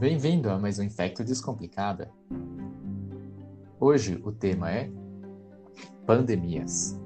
Bem-vindo 0.00 0.48
a 0.48 0.58
mais 0.58 0.78
um 0.78 0.82
Infecto 0.82 1.22
Descomplicada. 1.22 2.10
Hoje 3.78 4.18
o 4.24 4.32
tema 4.32 4.70
é 4.70 4.90
pandemias. 6.06 6.98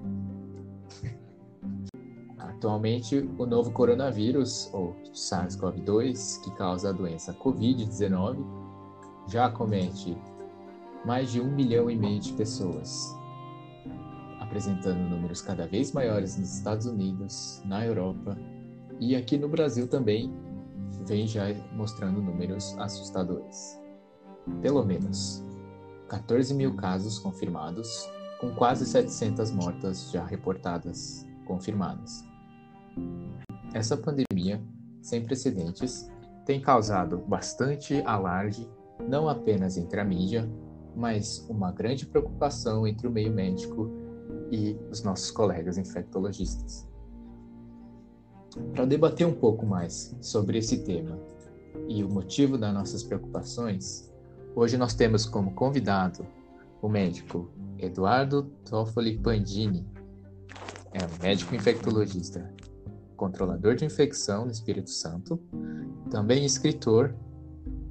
Atualmente, 2.38 3.28
o 3.36 3.46
novo 3.46 3.72
coronavírus, 3.72 4.70
ou 4.72 4.94
SARS-CoV-2, 5.12 6.40
que 6.44 6.52
causa 6.52 6.90
a 6.90 6.92
doença 6.92 7.34
Covid-19, 7.34 8.38
já 9.26 9.50
comete 9.50 10.16
mais 11.04 11.32
de 11.32 11.40
um 11.40 11.50
milhão 11.50 11.90
e 11.90 11.96
meio 11.96 12.20
de 12.20 12.32
pessoas, 12.34 13.12
apresentando 14.38 15.00
números 15.00 15.42
cada 15.42 15.66
vez 15.66 15.90
maiores 15.90 16.38
nos 16.38 16.58
Estados 16.58 16.86
Unidos, 16.86 17.60
na 17.64 17.84
Europa 17.84 18.38
e 19.00 19.16
aqui 19.16 19.36
no 19.36 19.48
Brasil 19.48 19.88
também 19.88 20.32
vem 21.06 21.26
já 21.26 21.44
mostrando 21.72 22.22
números 22.22 22.76
assustadores. 22.78 23.80
Pelo 24.60 24.84
menos 24.84 25.42
14 26.08 26.54
mil 26.54 26.74
casos 26.74 27.18
confirmados, 27.18 28.08
com 28.40 28.54
quase 28.54 28.84
700 28.86 29.50
mortas 29.50 30.10
já 30.10 30.24
reportadas 30.24 31.26
confirmadas. 31.46 32.24
Essa 33.72 33.96
pandemia, 33.96 34.62
sem 35.02 35.24
precedentes, 35.24 36.08
tem 36.44 36.60
causado 36.60 37.18
bastante 37.18 38.02
alarde, 38.04 38.68
não 39.08 39.28
apenas 39.28 39.76
entre 39.76 40.00
a 40.00 40.04
mídia, 40.04 40.48
mas 40.94 41.44
uma 41.48 41.72
grande 41.72 42.06
preocupação 42.06 42.86
entre 42.86 43.08
o 43.08 43.10
meio 43.10 43.32
médico 43.32 43.90
e 44.50 44.78
os 44.90 45.02
nossos 45.02 45.30
colegas 45.30 45.76
infectologistas. 45.76 46.86
Para 48.72 48.84
debater 48.84 49.26
um 49.26 49.34
pouco 49.34 49.66
mais 49.66 50.16
sobre 50.20 50.58
esse 50.58 50.78
tema 50.84 51.18
e 51.88 52.04
o 52.04 52.08
motivo 52.08 52.56
das 52.56 52.72
nossas 52.72 53.02
preocupações, 53.02 54.10
hoje 54.54 54.76
nós 54.76 54.94
temos 54.94 55.26
como 55.26 55.52
convidado 55.54 56.24
o 56.80 56.88
médico 56.88 57.50
Eduardo 57.78 58.44
Toffoli 58.68 59.18
Pandini, 59.18 59.86
é 60.92 61.04
um 61.04 61.22
médico 61.22 61.54
infectologista, 61.54 62.52
controlador 63.16 63.74
de 63.74 63.84
infecção 63.84 64.44
no 64.44 64.52
Espírito 64.52 64.90
Santo, 64.90 65.40
também 66.10 66.44
escritor 66.44 67.14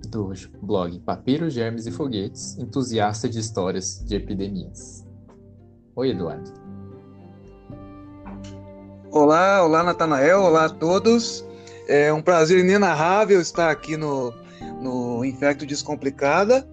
do 0.09 0.31
blog 0.61 0.99
Papiro, 0.99 1.49
Germes 1.49 1.85
e 1.85 1.91
Foguetes, 1.91 2.57
entusiasta 2.57 3.27
de 3.27 3.39
histórias 3.39 4.03
de 4.05 4.15
epidemias. 4.15 5.05
Oi, 5.95 6.11
Eduardo. 6.11 6.62
Olá, 9.13 9.63
olá 9.63 9.83
Natanael, 9.83 10.41
olá 10.41 10.65
a 10.65 10.69
todos. 10.69 11.45
É 11.87 12.11
um 12.11 12.19
prazer 12.19 12.57
inenarrável 12.57 13.39
estar 13.39 13.69
aqui 13.69 13.95
no, 13.95 14.33
no 14.81 15.23
Infecto 15.23 15.67
Descomplicada. 15.67 16.67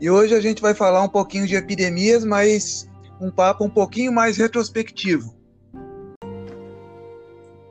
E 0.00 0.08
hoje 0.08 0.34
a 0.34 0.40
gente 0.40 0.62
vai 0.62 0.72
falar 0.72 1.02
um 1.02 1.08
pouquinho 1.08 1.46
de 1.46 1.54
epidemias, 1.54 2.24
mas 2.24 2.88
um 3.20 3.30
papo 3.30 3.62
um 3.62 3.68
pouquinho 3.68 4.10
mais 4.10 4.38
retrospectivo. 4.38 5.34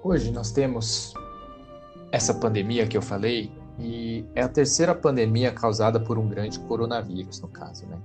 Hoje 0.04 0.32
nós 0.32 0.52
temos 0.52 1.16
essa 2.12 2.32
pandemia 2.32 2.86
que 2.86 2.96
eu 2.96 3.02
falei, 3.02 3.52
e 3.80 4.24
é 4.36 4.44
a 4.44 4.48
terceira 4.48 4.94
pandemia 4.94 5.52
causada 5.52 6.00
por 6.00 6.20
um 6.20 6.30
grande 6.30 6.60
coronavírus, 6.60 7.42
no 7.42 7.48
caso, 7.48 7.88
né? 7.88 7.98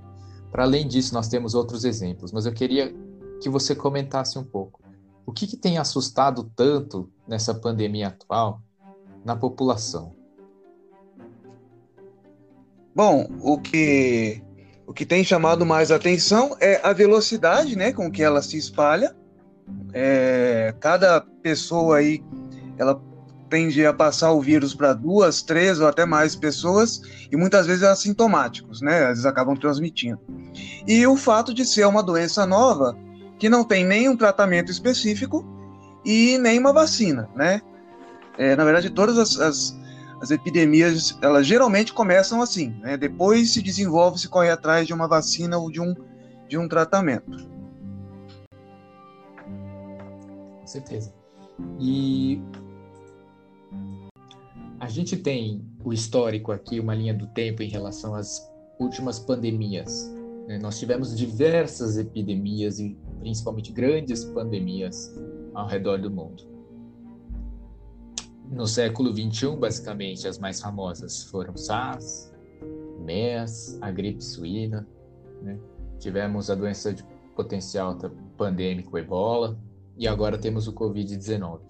Para 0.51 0.63
além 0.63 0.87
disso, 0.87 1.13
nós 1.13 1.27
temos 1.27 1.53
outros 1.53 1.85
exemplos, 1.85 2.31
mas 2.31 2.47
eu 2.47 2.53
queria 2.53 2.91
que 3.39 3.47
você 3.47 3.75
comentasse 3.75 4.39
um 4.39 4.43
pouco. 4.43 4.80
O 5.31 5.33
que, 5.33 5.47
que 5.47 5.55
tem 5.55 5.77
assustado 5.77 6.51
tanto 6.57 7.09
nessa 7.25 7.55
pandemia 7.55 8.09
atual 8.09 8.61
na 9.23 9.33
população? 9.33 10.13
Bom, 12.93 13.29
o 13.41 13.57
que 13.57 14.43
o 14.85 14.91
que 14.91 15.05
tem 15.05 15.23
chamado 15.23 15.65
mais 15.65 15.89
atenção 15.89 16.57
é 16.59 16.85
a 16.85 16.91
velocidade, 16.91 17.77
né, 17.77 17.93
com 17.93 18.11
que 18.11 18.21
ela 18.21 18.41
se 18.41 18.57
espalha. 18.57 19.15
É, 19.93 20.75
cada 20.81 21.21
pessoa 21.41 21.99
aí, 21.99 22.21
ela 22.77 23.01
tende 23.49 23.85
a 23.85 23.93
passar 23.93 24.33
o 24.33 24.41
vírus 24.41 24.75
para 24.75 24.91
duas, 24.91 25.41
três 25.41 25.79
ou 25.79 25.87
até 25.87 26.05
mais 26.05 26.35
pessoas 26.35 27.01
e 27.31 27.37
muitas 27.37 27.67
vezes 27.67 27.83
assintomáticos, 27.83 28.81
né? 28.81 29.05
Eles 29.05 29.25
acabam 29.25 29.55
transmitindo. 29.55 30.19
E 30.85 31.07
o 31.07 31.15
fato 31.15 31.53
de 31.53 31.65
ser 31.65 31.87
uma 31.87 32.03
doença 32.03 32.45
nova, 32.45 32.97
que 33.41 33.49
não 33.49 33.63
tem 33.63 33.83
nenhum 33.83 34.15
tratamento 34.15 34.69
específico 34.69 35.43
e 36.05 36.37
nem 36.37 36.59
uma 36.59 36.71
vacina, 36.71 37.27
né? 37.35 37.59
É, 38.37 38.55
na 38.55 38.63
verdade, 38.63 38.91
todas 38.91 39.17
as, 39.17 39.39
as, 39.39 39.75
as, 40.21 40.29
epidemias, 40.29 41.17
elas 41.23 41.47
geralmente 41.47 41.91
começam 41.91 42.39
assim, 42.39 42.69
né? 42.81 42.95
Depois 42.97 43.51
se 43.51 43.63
desenvolve, 43.63 44.19
se 44.19 44.29
corre 44.29 44.51
atrás 44.51 44.85
de 44.85 44.93
uma 44.93 45.07
vacina 45.07 45.57
ou 45.57 45.71
de 45.71 45.81
um, 45.81 45.95
de 46.47 46.55
um 46.55 46.67
tratamento. 46.67 47.49
Com 50.59 50.67
certeza. 50.67 51.11
E 51.79 52.39
a 54.79 54.87
gente 54.87 55.17
tem 55.17 55.65
o 55.83 55.91
histórico 55.91 56.51
aqui, 56.51 56.79
uma 56.79 56.93
linha 56.93 57.13
do 57.15 57.25
tempo 57.25 57.63
em 57.63 57.69
relação 57.69 58.13
às 58.13 58.39
últimas 58.79 59.17
pandemias. 59.17 60.13
Né? 60.47 60.59
Nós 60.59 60.77
tivemos 60.77 61.17
diversas 61.17 61.97
epidemias 61.97 62.77
e 62.77 62.95
principalmente 63.21 63.71
grandes 63.71 64.25
pandemias 64.25 65.13
ao 65.53 65.67
redor 65.67 66.01
do 66.01 66.09
mundo. 66.09 66.43
No 68.49 68.67
século 68.67 69.13
21, 69.13 69.57
basicamente, 69.57 70.27
as 70.27 70.37
mais 70.37 70.59
famosas 70.59 71.23
foram 71.23 71.55
SARS, 71.55 72.33
MERS, 72.99 73.77
a 73.79 73.89
gripe 73.91 74.23
suína, 74.23 74.85
né? 75.41 75.57
tivemos 75.99 76.49
a 76.49 76.55
doença 76.55 76.93
de 76.93 77.05
potencial 77.35 77.97
pandêmico 78.35 78.97
Ebola 78.97 79.57
e 79.95 80.07
agora 80.07 80.37
temos 80.37 80.67
o 80.67 80.73
Covid-19. 80.73 81.61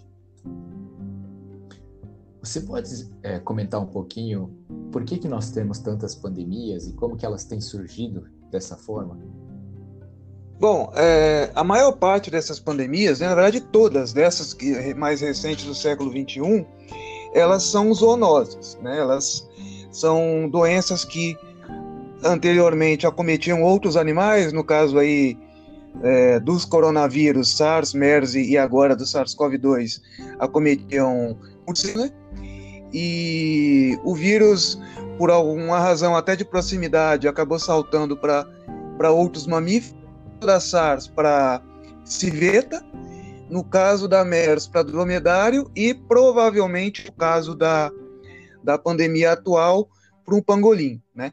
Você 2.41 2.62
pode 2.62 2.89
é, 3.22 3.38
comentar 3.39 3.79
um 3.79 3.85
pouquinho 3.85 4.57
por 4.91 5.03
que, 5.03 5.19
que 5.19 5.28
nós 5.28 5.51
temos 5.51 5.78
tantas 5.79 6.16
pandemias 6.16 6.88
e 6.88 6.94
como 6.94 7.16
que 7.16 7.25
elas 7.25 7.45
têm 7.45 7.62
surgido 7.62 8.28
dessa 8.50 8.75
forma? 8.75 9.19
Bom, 10.61 10.94
é, 10.95 11.49
a 11.55 11.63
maior 11.63 11.94
parte 11.94 12.29
dessas 12.29 12.59
pandemias, 12.59 13.19
né, 13.19 13.27
na 13.27 13.33
verdade 13.33 13.59
todas 13.59 14.13
dessas 14.13 14.55
mais 14.95 15.19
recentes 15.19 15.66
do 15.66 15.73
século 15.73 16.11
XXI, 16.11 16.63
elas 17.33 17.63
são 17.63 17.91
zoonoses, 17.91 18.77
né? 18.79 19.00
Elas 19.00 19.50
são 19.91 20.47
doenças 20.47 21.03
que 21.03 21.35
anteriormente 22.23 23.07
acometiam 23.07 23.63
outros 23.63 23.97
animais, 23.97 24.53
no 24.53 24.63
caso 24.63 25.00
aí 25.00 25.35
é, 26.03 26.39
dos 26.39 26.63
coronavírus 26.63 27.57
SARS, 27.57 27.95
MERS 27.95 28.35
e 28.35 28.55
agora 28.55 28.95
do 28.95 29.03
SARS-CoV-2 29.03 30.00
acometiam 30.38 31.39
morcegos, 31.66 32.03
né? 32.03 32.11
E 32.94 33.97
o 34.03 34.13
vírus, 34.13 34.79
por 35.17 35.31
alguma 35.31 35.79
razão 35.79 36.16
até 36.16 36.35
de 36.35 36.45
proximidade, 36.45 37.27
acabou 37.27 37.57
saltando 37.57 38.16
para 38.16 39.11
outros 39.11 39.47
mamíferos 39.47 40.00
da 40.46 40.59
SARS 40.59 41.07
para 41.07 41.62
civeta, 42.03 42.84
no 43.50 43.63
caso 43.63 44.07
da 44.07 44.24
MERS 44.25 44.68
para 44.68 44.84
dromedário 44.84 45.69
e 45.75 45.94
provavelmente 45.94 47.06
no 47.06 47.13
caso 47.13 47.56
da, 47.56 47.91
da 48.63 48.78
pandemia 48.78 49.34
atual 49.34 49.90
para 50.25 50.35
um 50.35 50.41
pangolim, 50.41 51.01
né? 51.16 51.31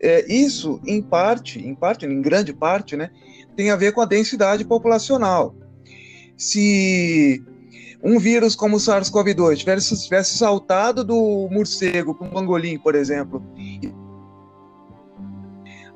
É, 0.00 0.32
isso, 0.32 0.80
em 0.86 1.02
parte, 1.02 1.58
em 1.58 1.74
parte, 1.74 2.06
em 2.06 2.22
grande 2.22 2.52
parte, 2.52 2.96
né, 2.96 3.10
tem 3.56 3.70
a 3.70 3.76
ver 3.76 3.92
com 3.92 4.00
a 4.00 4.04
densidade 4.04 4.64
populacional. 4.64 5.56
Se 6.36 7.42
um 8.00 8.16
vírus 8.18 8.54
como 8.54 8.76
o 8.76 8.78
SARS-CoV-2 8.78 9.56
tivesse, 9.56 10.04
tivesse 10.04 10.38
saltado 10.38 11.02
do 11.02 11.48
morcego 11.50 12.14
para 12.14 12.28
um 12.28 12.30
pangolim, 12.30 12.78
por 12.78 12.94
exemplo, 12.94 13.42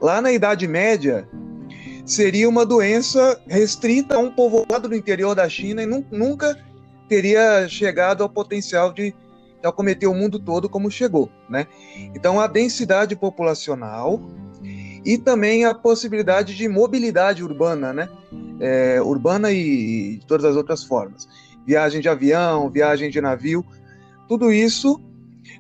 lá 0.01 0.21
na 0.21 0.33
Idade 0.33 0.67
Média, 0.67 1.29
seria 2.13 2.49
uma 2.49 2.67
doença 2.67 3.41
restrita 3.47 4.17
a 4.17 4.19
um 4.19 4.31
povoado 4.31 4.89
do 4.89 4.95
interior 4.95 5.35
da 5.35 5.49
China 5.49 5.83
e 5.83 5.87
nunca 5.87 6.59
teria 7.09 7.67
chegado 7.69 8.23
ao 8.23 8.29
potencial 8.29 8.93
de, 8.93 9.13
de 9.13 9.67
acometer 9.67 10.09
o 10.09 10.15
mundo 10.15 10.39
todo 10.39 10.69
como 10.69 10.91
chegou, 10.91 11.31
né? 11.49 11.67
Então 12.15 12.39
a 12.39 12.47
densidade 12.47 13.17
populacional 13.17 14.21
e 15.05 15.19
também 15.19 15.65
a 15.65 15.75
possibilidade 15.75 16.55
de 16.55 16.69
mobilidade 16.69 17.43
urbana, 17.43 17.93
né? 17.93 18.09
É, 18.61 19.01
urbana 19.03 19.51
e, 19.51 20.15
e 20.15 20.21
todas 20.27 20.45
as 20.45 20.55
outras 20.55 20.85
formas. 20.85 21.27
Viagem 21.67 22.01
de 22.01 22.09
avião, 22.09 22.71
viagem 22.71 23.11
de 23.11 23.21
navio, 23.21 23.65
tudo 24.29 24.53
isso 24.53 25.01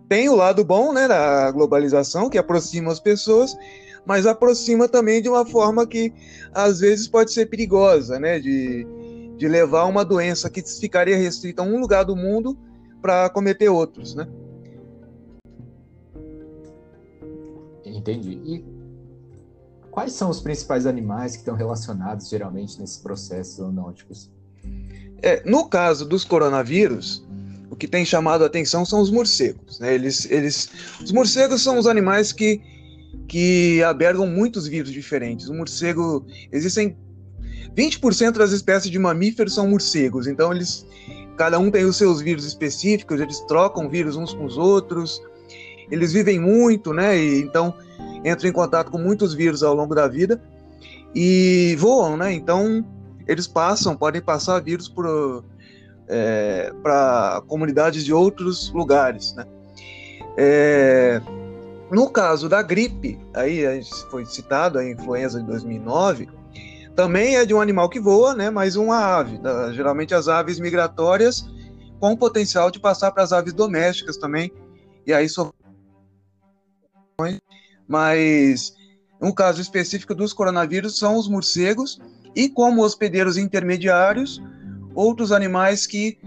tem 0.09 0.29
o 0.29 0.35
lado 0.35 0.65
bom, 0.65 0.93
né, 0.93 1.09
da 1.09 1.51
globalização 1.51 2.29
que 2.29 2.39
aproxima 2.39 2.93
as 2.93 3.01
pessoas 3.01 3.57
mas 4.05 4.27
aproxima 4.27 4.89
também 4.89 5.23
de 5.23 5.29
uma 5.29 5.45
forma 5.47 5.87
que 5.87 6.13
às 6.53 6.81
vezes 6.81 7.07
pode 7.07 7.33
ser 7.33 7.47
perigosa, 7.47 8.19
né? 8.19 8.39
De, 8.41 8.87
de 9.37 9.49
levar 9.49 9.85
uma 9.87 10.05
doença 10.05 10.51
que 10.51 10.63
ficaria 10.63 11.17
restrita 11.17 11.63
a 11.63 11.65
um 11.65 11.79
lugar 11.79 12.05
do 12.05 12.17
mundo 12.17 12.59
para 13.01 13.29
cometer 13.31 13.69
outros, 13.69 14.15
né? 14.15 14.29
Entendi. 17.85 18.41
E 18.45 18.65
quais 19.91 20.13
são 20.13 20.29
os 20.29 20.41
principais 20.41 20.87
animais 20.87 21.33
que 21.33 21.39
estão 21.39 21.55
relacionados 21.55 22.29
geralmente 22.29 22.81
nesses 22.81 22.97
processos 22.97 23.57
zoonóticos? 23.57 24.31
É, 25.23 25.49
no 25.49 25.69
caso 25.69 26.05
dos 26.05 26.25
coronavírus, 26.25 27.25
o 27.71 27.77
que 27.77 27.87
tem 27.87 28.05
chamado 28.05 28.43
a 28.43 28.49
atenção 28.49 28.85
são 28.85 29.01
os 29.01 29.11
morcegos. 29.11 29.79
Né? 29.79 29.95
Eles, 29.95 30.29
eles, 30.31 30.71
os 31.03 31.13
morcegos 31.13 31.63
são 31.63 31.79
os 31.79 31.87
animais 31.87 32.33
que, 32.33 32.61
que 33.29 33.83
albergam 33.83 34.27
muitos 34.27 34.67
vírus 34.67 34.93
diferentes. 34.93 35.49
O 35.49 35.55
morcego, 35.55 36.27
existem 36.51 36.97
20% 37.77 38.33
das 38.33 38.53
espécies 38.53 38.91
de 38.91 38.99
mamíferos 38.99 39.55
são 39.55 39.69
morcegos, 39.69 40.27
então 40.27 40.53
eles 40.53 40.87
cada 41.37 41.59
um 41.59 41.71
tem 41.71 41.85
os 41.85 41.97
seus 41.97 42.21
vírus 42.21 42.45
específicos, 42.45 43.21
eles 43.21 43.41
trocam 43.41 43.89
vírus 43.89 44.17
uns 44.17 44.35
com 44.35 44.45
os 44.45 44.59
outros, 44.59 45.21
eles 45.91 46.13
vivem 46.13 46.39
muito, 46.39 46.93
né? 46.93 47.19
E 47.19 47.41
então 47.41 47.75
entram 48.25 48.49
em 48.49 48.53
contato 48.53 48.91
com 48.91 48.99
muitos 48.99 49.35
vírus 49.35 49.63
ao 49.63 49.75
longo 49.75 49.95
da 49.95 50.07
vida 50.07 50.41
e 51.15 51.75
voam, 51.79 52.17
né? 52.17 52.33
Então 52.33 52.85
eles 53.27 53.47
passam, 53.47 53.97
podem 53.97 54.21
passar 54.21 54.61
vírus 54.61 54.89
para 54.89 55.43
é, 56.09 56.73
comunidades 57.47 58.05
de 58.05 58.13
outros 58.13 58.71
lugares, 58.73 59.35
né? 59.35 59.47
É, 60.37 61.21
no 61.93 62.09
caso 62.09 62.49
da 62.49 62.63
gripe, 62.63 63.21
aí 63.35 63.83
foi 64.11 64.25
citado 64.25 64.79
a 64.79 64.91
influenza 64.91 65.39
de 65.39 65.47
2009, 65.47 66.27
também 66.97 67.37
é 67.37 67.45
de 67.45 67.53
um 67.53 67.61
animal 67.61 67.91
que 67.91 68.01
voa, 68.01 68.35
né? 68.35 68.49
Mas 68.49 68.77
uma 68.77 68.97
ave, 68.97 69.39
geralmente 69.75 70.15
as 70.15 70.27
aves 70.27 70.59
migratórias 70.59 71.45
com 72.01 72.17
potencial 72.17 72.71
de 72.71 72.81
passar 72.81 73.13
para 73.13 73.23
as 73.23 73.33
aves 73.33 73.53
domésticas 73.53 74.17
também, 74.17 74.51
e 75.07 75.13
aí 75.13 75.29
só 75.29 75.53
mas 77.87 78.73
um 79.21 79.31
caso 79.31 79.61
específico 79.61 80.15
dos 80.15 80.33
coronavírus 80.33 80.99
são 80.99 81.17
os 81.17 81.29
morcegos 81.29 82.01
e 82.35 82.49
como 82.49 82.83
hospedeiros 82.83 83.37
intermediários, 83.37 84.43
outros 84.95 85.31
animais 85.31 85.87
que 85.87 86.19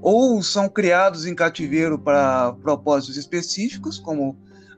ou 0.00 0.42
são 0.42 0.68
criados 0.68 1.24
em 1.24 1.34
cativeiro 1.34 1.98
para 1.98 2.52
propósitos 2.62 3.16
específicos, 3.16 3.98
como 3.98 4.36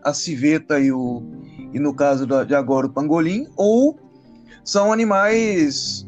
a 0.09 0.15
civeta 0.15 0.79
e 0.81 0.91
o 0.93 1.23
e 1.73 1.79
no 1.79 1.95
caso 1.95 2.27
de 2.47 2.55
agora 2.55 2.87
o 2.87 2.91
pangolim, 2.91 3.47
ou 3.57 3.99
são 4.65 4.93
animais 4.93 6.07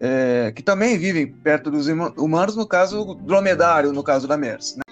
é, 0.00 0.52
que 0.54 0.62
também 0.62 0.98
vivem 0.98 1.26
perto 1.26 1.70
dos 1.70 1.88
humanos, 1.88 2.56
no 2.56 2.66
caso 2.66 3.14
dromedário, 3.14 3.92
no 3.92 4.02
caso 4.02 4.26
da 4.26 4.36
MERS. 4.36 4.76
Né? 4.76 4.82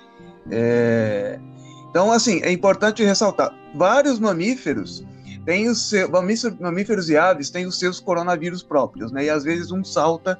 É, 0.50 1.40
então, 1.90 2.12
assim, 2.12 2.40
é 2.42 2.50
importante 2.50 3.02
ressaltar, 3.04 3.54
vários 3.74 4.18
mamíferos 4.18 5.04
têm 5.44 5.68
os 5.68 5.88
seus, 5.88 6.10
mamíferos 6.58 7.10
e 7.10 7.16
aves 7.16 7.50
têm 7.50 7.66
os 7.66 7.78
seus 7.78 8.00
coronavírus 8.00 8.62
próprios, 8.62 9.10
né? 9.12 9.24
E 9.24 9.30
às 9.30 9.44
vezes 9.44 9.72
um 9.72 9.84
salta 9.84 10.38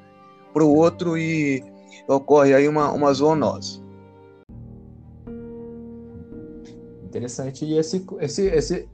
para 0.53 0.62
o 0.62 0.75
outro 0.75 1.19
e 1.19 1.62
ocorre 2.06 2.55
aí 2.55 2.69
uma, 2.69 2.91
uma 2.93 3.12
zoonose. 3.12 3.81
Interessante. 7.12 7.67
E 7.67 7.76
esse, 7.76 8.06
esse, 8.20 8.47
esse, 8.47 8.88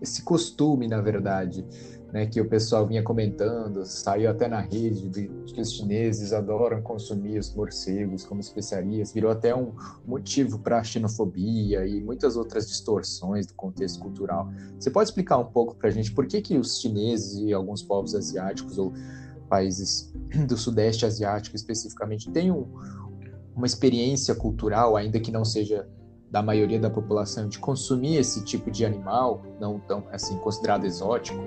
esse 0.00 0.22
costume, 0.22 0.86
na 0.86 1.00
verdade, 1.00 1.66
né, 2.12 2.24
que 2.24 2.40
o 2.40 2.48
pessoal 2.48 2.86
vinha 2.86 3.02
comentando, 3.02 3.84
saiu 3.84 4.30
até 4.30 4.46
na 4.46 4.60
rede 4.60 5.08
de, 5.08 5.28
que 5.52 5.60
os 5.60 5.72
chineses 5.72 6.32
adoram 6.32 6.80
consumir 6.80 7.36
os 7.36 7.52
morcegos 7.52 8.24
como 8.24 8.40
especiarias, 8.40 9.12
virou 9.12 9.32
até 9.32 9.52
um 9.56 9.72
motivo 10.06 10.60
para 10.60 10.78
a 10.78 10.84
xenofobia 10.84 11.84
e 11.84 12.00
muitas 12.00 12.36
outras 12.36 12.68
distorções 12.68 13.44
do 13.48 13.54
contexto 13.54 13.98
cultural. 13.98 14.48
Você 14.78 14.88
pode 14.88 15.08
explicar 15.08 15.38
um 15.38 15.46
pouco 15.46 15.74
para 15.74 15.88
a 15.88 15.92
gente 15.92 16.12
por 16.12 16.28
que, 16.28 16.40
que 16.40 16.56
os 16.56 16.80
chineses 16.80 17.40
e 17.40 17.52
alguns 17.52 17.82
povos 17.82 18.14
asiáticos 18.14 18.78
ou 18.78 18.92
países 19.48 20.14
do 20.46 20.56
sudeste 20.56 21.04
asiático 21.04 21.56
especificamente 21.56 22.30
têm 22.30 22.52
um, 22.52 22.68
uma 23.56 23.66
experiência 23.66 24.32
cultural, 24.32 24.96
ainda 24.96 25.18
que 25.18 25.32
não 25.32 25.44
seja 25.44 25.88
da 26.30 26.42
maioria 26.42 26.78
da 26.78 26.90
população, 26.90 27.48
de 27.48 27.58
consumir 27.58 28.16
esse 28.16 28.44
tipo 28.44 28.70
de 28.70 28.84
animal, 28.84 29.42
não 29.58 29.78
tão 29.78 30.04
assim 30.12 30.36
considerado 30.38 30.84
exótico? 30.84 31.42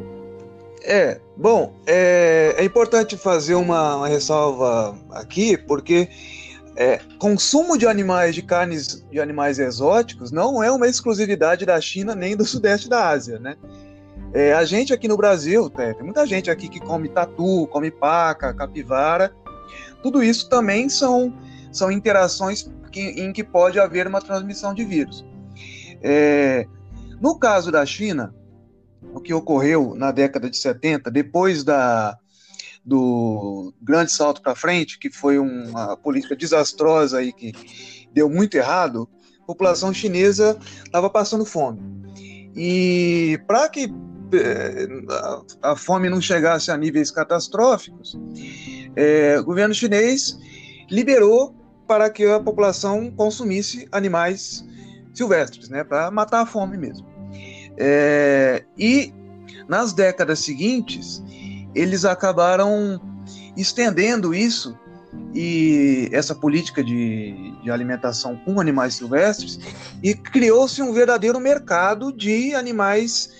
É, 0.83 1.19
bom, 1.37 1.73
é, 1.85 2.55
é 2.57 2.63
importante 2.63 3.15
fazer 3.15 3.53
uma, 3.53 3.97
uma, 3.97 4.07
ressalva 4.07 4.97
aqui, 5.11 5.55
porque 5.55 6.09
é, 6.75 6.99
consumo 7.19 7.77
de 7.77 7.85
animais, 7.85 8.33
de 8.33 8.41
carnes 8.41 9.05
de 9.11 9.19
animais 9.19 9.59
exóticos, 9.59 10.31
não 10.31 10.63
é 10.63 10.71
uma 10.71 10.87
exclusividade 10.87 11.65
da 11.65 11.79
China 11.79 12.15
nem 12.15 12.35
do 12.35 12.45
sudeste 12.45 12.89
da 12.89 13.09
Ásia, 13.09 13.37
né? 13.37 13.55
É, 14.33 14.53
a 14.53 14.65
gente 14.65 14.91
aqui 14.93 15.07
no 15.07 15.17
Brasil, 15.17 15.69
tem, 15.69 15.93
tem 15.93 16.03
muita 16.03 16.25
gente 16.25 16.49
aqui 16.49 16.67
que 16.67 16.79
come 16.79 17.09
tatu, 17.09 17.67
come 17.67 17.91
paca, 17.91 18.53
capivara, 18.53 19.31
tudo 20.01 20.23
isso 20.23 20.49
também 20.49 20.89
são, 20.89 21.31
são 21.71 21.91
interações 21.91 22.71
que, 22.91 23.01
em 23.01 23.31
que 23.33 23.43
pode 23.43 23.79
haver 23.79 24.07
uma 24.07 24.21
transmissão 24.21 24.73
de 24.73 24.83
vírus. 24.83 25.25
É, 26.01 26.67
no 27.19 27.37
caso 27.37 27.71
da 27.71 27.85
China, 27.85 28.33
o 29.13 29.19
que 29.19 29.33
ocorreu 29.33 29.95
na 29.95 30.11
década 30.11 30.49
de 30.49 30.57
70, 30.57 31.09
depois 31.09 31.63
da, 31.63 32.17
do 32.83 33.73
grande 33.81 34.11
salto 34.11 34.41
para 34.41 34.55
frente, 34.55 34.99
que 34.99 35.09
foi 35.09 35.37
uma 35.37 35.95
política 35.97 36.35
desastrosa 36.35 37.19
aí 37.19 37.31
que 37.31 37.53
deu 38.13 38.29
muito 38.29 38.55
errado, 38.55 39.07
a 39.41 39.45
população 39.45 39.93
chinesa 39.93 40.57
estava 40.83 41.09
passando 41.09 41.45
fome. 41.45 41.79
E 42.55 43.39
para 43.47 43.69
que 43.69 43.93
eh, 44.33 44.87
a 45.61 45.75
fome 45.75 46.09
não 46.09 46.19
chegasse 46.19 46.71
a 46.71 46.77
níveis 46.77 47.11
catastróficos, 47.11 48.17
é, 48.95 49.39
o 49.39 49.43
governo 49.43 49.73
chinês 49.73 50.37
liberou 50.89 51.55
para 51.91 52.09
que 52.09 52.23
a 52.23 52.39
população 52.39 53.11
consumisse 53.11 53.85
animais 53.91 54.65
silvestres, 55.13 55.67
né, 55.67 55.83
para 55.83 56.09
matar 56.09 56.43
a 56.43 56.45
fome 56.45 56.77
mesmo. 56.77 57.05
É, 57.75 58.63
e 58.77 59.13
nas 59.67 59.91
décadas 59.91 60.39
seguintes, 60.39 61.21
eles 61.75 62.05
acabaram 62.05 63.01
estendendo 63.57 64.33
isso 64.33 64.73
e 65.35 66.07
essa 66.13 66.33
política 66.33 66.81
de, 66.81 67.53
de 67.61 67.69
alimentação 67.69 68.37
com 68.37 68.61
animais 68.61 68.93
silvestres 68.93 69.59
e 70.01 70.13
criou-se 70.13 70.81
um 70.81 70.93
verdadeiro 70.93 71.41
mercado 71.41 72.13
de 72.13 72.55
animais 72.55 73.33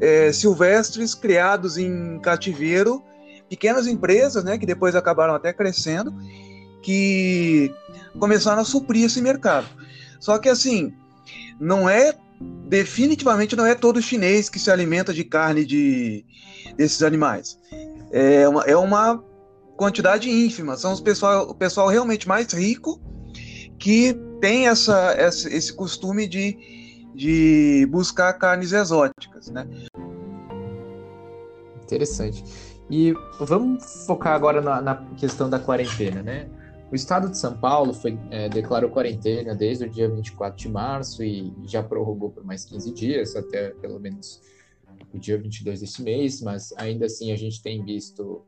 é, 0.00 0.32
silvestres 0.32 1.14
criados 1.14 1.78
em 1.78 2.18
cativeiro, 2.18 3.04
pequenas 3.48 3.86
empresas, 3.86 4.42
né, 4.42 4.58
que 4.58 4.66
depois 4.66 4.96
acabaram 4.96 5.32
até 5.32 5.52
crescendo, 5.52 6.12
que 6.84 7.74
começaram 8.18 8.60
a 8.60 8.64
suprir 8.64 9.04
esse 9.04 9.20
mercado. 9.22 9.66
Só 10.20 10.38
que 10.38 10.48
assim, 10.48 10.92
não 11.58 11.88
é 11.88 12.14
definitivamente 12.68 13.56
não 13.56 13.64
é 13.64 13.74
todo 13.74 14.02
chinês 14.02 14.48
que 14.48 14.58
se 14.58 14.70
alimenta 14.70 15.14
de 15.14 15.24
carne 15.24 15.64
de, 15.64 16.24
desses 16.76 17.02
animais. 17.02 17.58
É 18.12 18.46
uma, 18.46 18.62
é 18.64 18.76
uma 18.76 19.24
quantidade 19.76 20.30
ínfima. 20.30 20.76
São 20.76 20.92
os 20.92 21.00
pessoal, 21.00 21.48
o 21.48 21.54
pessoal 21.54 21.88
realmente 21.88 22.28
mais 22.28 22.52
rico 22.52 23.00
que 23.78 24.14
tem 24.40 24.68
essa, 24.68 25.14
essa, 25.16 25.48
esse 25.48 25.72
costume 25.72 26.26
de, 26.26 26.58
de 27.14 27.88
buscar 27.90 28.32
carnes 28.34 28.72
exóticas, 28.72 29.48
né? 29.48 29.66
Interessante. 31.82 32.44
E 32.90 33.14
vamos 33.40 34.04
focar 34.06 34.34
agora 34.34 34.60
na, 34.60 34.82
na 34.82 34.96
questão 35.16 35.48
da 35.48 35.58
quarentena, 35.58 36.22
né? 36.22 36.48
O 36.90 36.94
estado 36.94 37.28
de 37.30 37.38
São 37.38 37.56
Paulo 37.56 37.92
foi, 37.92 38.18
é, 38.30 38.48
declarou 38.48 38.90
quarentena 38.90 39.54
desde 39.54 39.84
o 39.84 39.90
dia 39.90 40.08
24 40.08 40.56
de 40.56 40.68
março 40.68 41.24
e 41.24 41.52
já 41.64 41.82
prorrogou 41.82 42.30
por 42.30 42.44
mais 42.44 42.64
15 42.64 42.92
dias, 42.92 43.34
até 43.34 43.70
pelo 43.70 43.98
menos 43.98 44.40
o 45.12 45.18
dia 45.18 45.38
22 45.38 45.80
deste 45.80 46.02
mês, 46.02 46.40
mas 46.40 46.72
ainda 46.76 47.06
assim 47.06 47.32
a 47.32 47.36
gente 47.36 47.62
tem 47.62 47.84
visto 47.84 48.44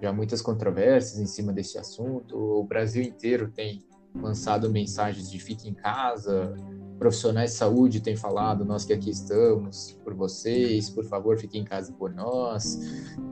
já 0.00 0.12
muitas 0.12 0.42
controvérsias 0.42 1.20
em 1.20 1.26
cima 1.26 1.52
desse 1.52 1.78
assunto. 1.78 2.36
O 2.36 2.64
Brasil 2.64 3.02
inteiro 3.02 3.50
tem 3.50 3.84
lançado 4.14 4.70
mensagens 4.70 5.30
de 5.30 5.38
fique 5.38 5.68
em 5.68 5.74
casa, 5.74 6.54
profissionais 6.98 7.52
de 7.52 7.56
saúde 7.56 8.00
têm 8.00 8.16
falado, 8.16 8.64
nós 8.64 8.84
que 8.84 8.92
aqui 8.92 9.10
estamos 9.10 9.98
por 10.02 10.14
vocês, 10.14 10.88
por 10.88 11.04
favor, 11.04 11.38
fiquem 11.38 11.62
em 11.62 11.64
casa 11.64 11.92
por 11.92 12.12
nós. 12.12 12.78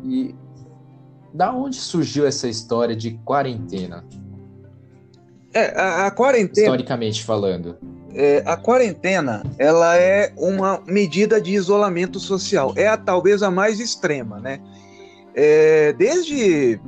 E 0.04 0.34
da 1.32 1.54
onde 1.54 1.76
surgiu 1.76 2.26
essa 2.26 2.48
história 2.48 2.94
de 2.94 3.12
quarentena? 3.18 4.06
É, 5.54 5.72
a, 5.80 6.06
a 6.06 6.10
quarentena. 6.10 6.66
Historicamente 6.66 7.24
falando. 7.24 7.78
É, 8.12 8.42
a 8.44 8.56
quarentena, 8.56 9.42
ela 9.58 9.96
é 9.96 10.32
uma 10.36 10.82
medida 10.86 11.40
de 11.40 11.52
isolamento 11.52 12.18
social. 12.18 12.72
É 12.76 12.88
a, 12.88 12.96
talvez 12.96 13.42
a 13.42 13.50
mais 13.50 13.78
extrema, 13.78 14.40
né? 14.40 14.60
É, 15.34 15.92
desde 15.94 16.80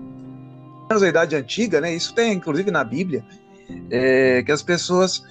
a 0.91 1.09
Idade 1.09 1.37
Antiga, 1.37 1.81
né? 1.81 1.95
Isso 1.95 2.15
tem 2.15 2.33
inclusive 2.33 2.71
na 2.71 2.85
Bíblia, 2.85 3.25
é, 3.91 4.43
que 4.43 4.53
as 4.53 4.63
pessoas 4.63 5.25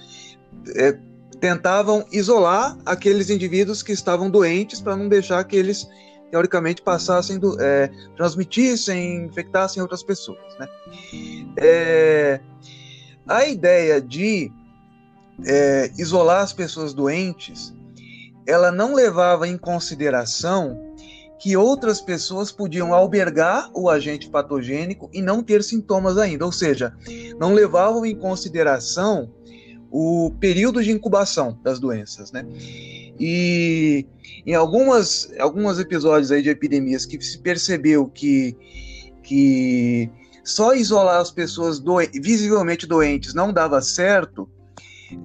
é, 0.76 0.98
tentavam 1.40 2.04
isolar 2.10 2.76
aqueles 2.84 3.30
indivíduos 3.30 3.82
que 3.82 3.92
estavam 3.92 4.30
doentes 4.30 4.80
para 4.80 4.96
não 4.96 5.08
deixar 5.08 5.44
que 5.44 5.56
eles 5.56 5.88
teoricamente 6.30 6.82
passassem, 6.82 7.38
do, 7.38 7.56
é, 7.60 7.90
transmitissem, 8.16 9.24
infectassem 9.24 9.80
outras 9.80 10.02
pessoas. 10.02 10.58
Né? 10.58 10.68
A 13.26 13.46
ideia 13.46 14.00
de 14.00 14.50
é, 15.44 15.90
isolar 15.98 16.42
as 16.42 16.52
pessoas 16.52 16.94
doentes, 16.94 17.74
ela 18.46 18.70
não 18.70 18.94
levava 18.94 19.48
em 19.48 19.58
consideração 19.58 20.94
que 21.38 21.56
outras 21.56 22.00
pessoas 22.00 22.50
podiam 22.50 22.94
albergar 22.94 23.70
o 23.74 23.90
agente 23.90 24.28
patogênico 24.28 25.10
e 25.12 25.20
não 25.20 25.42
ter 25.42 25.62
sintomas 25.62 26.16
ainda, 26.16 26.46
ou 26.46 26.52
seja, 26.52 26.94
não 27.38 27.52
levavam 27.52 28.06
em 28.06 28.16
consideração 28.16 29.30
o 29.90 30.32
período 30.40 30.82
de 30.82 30.90
incubação 30.90 31.58
das 31.62 31.78
doenças, 31.78 32.32
né? 32.32 32.44
E 33.18 34.06
em 34.46 34.54
algumas, 34.54 35.30
alguns 35.38 35.78
episódios 35.78 36.30
aí 36.32 36.42
de 36.42 36.50
epidemias 36.50 37.04
que 37.04 37.20
se 37.22 37.38
percebeu 37.38 38.06
que, 38.06 38.56
que 39.22 40.10
só 40.46 40.74
isolar 40.74 41.20
as 41.20 41.32
pessoas 41.32 41.82
visivelmente 42.14 42.86
doentes 42.86 43.34
não 43.34 43.52
dava 43.52 43.82
certo, 43.82 44.48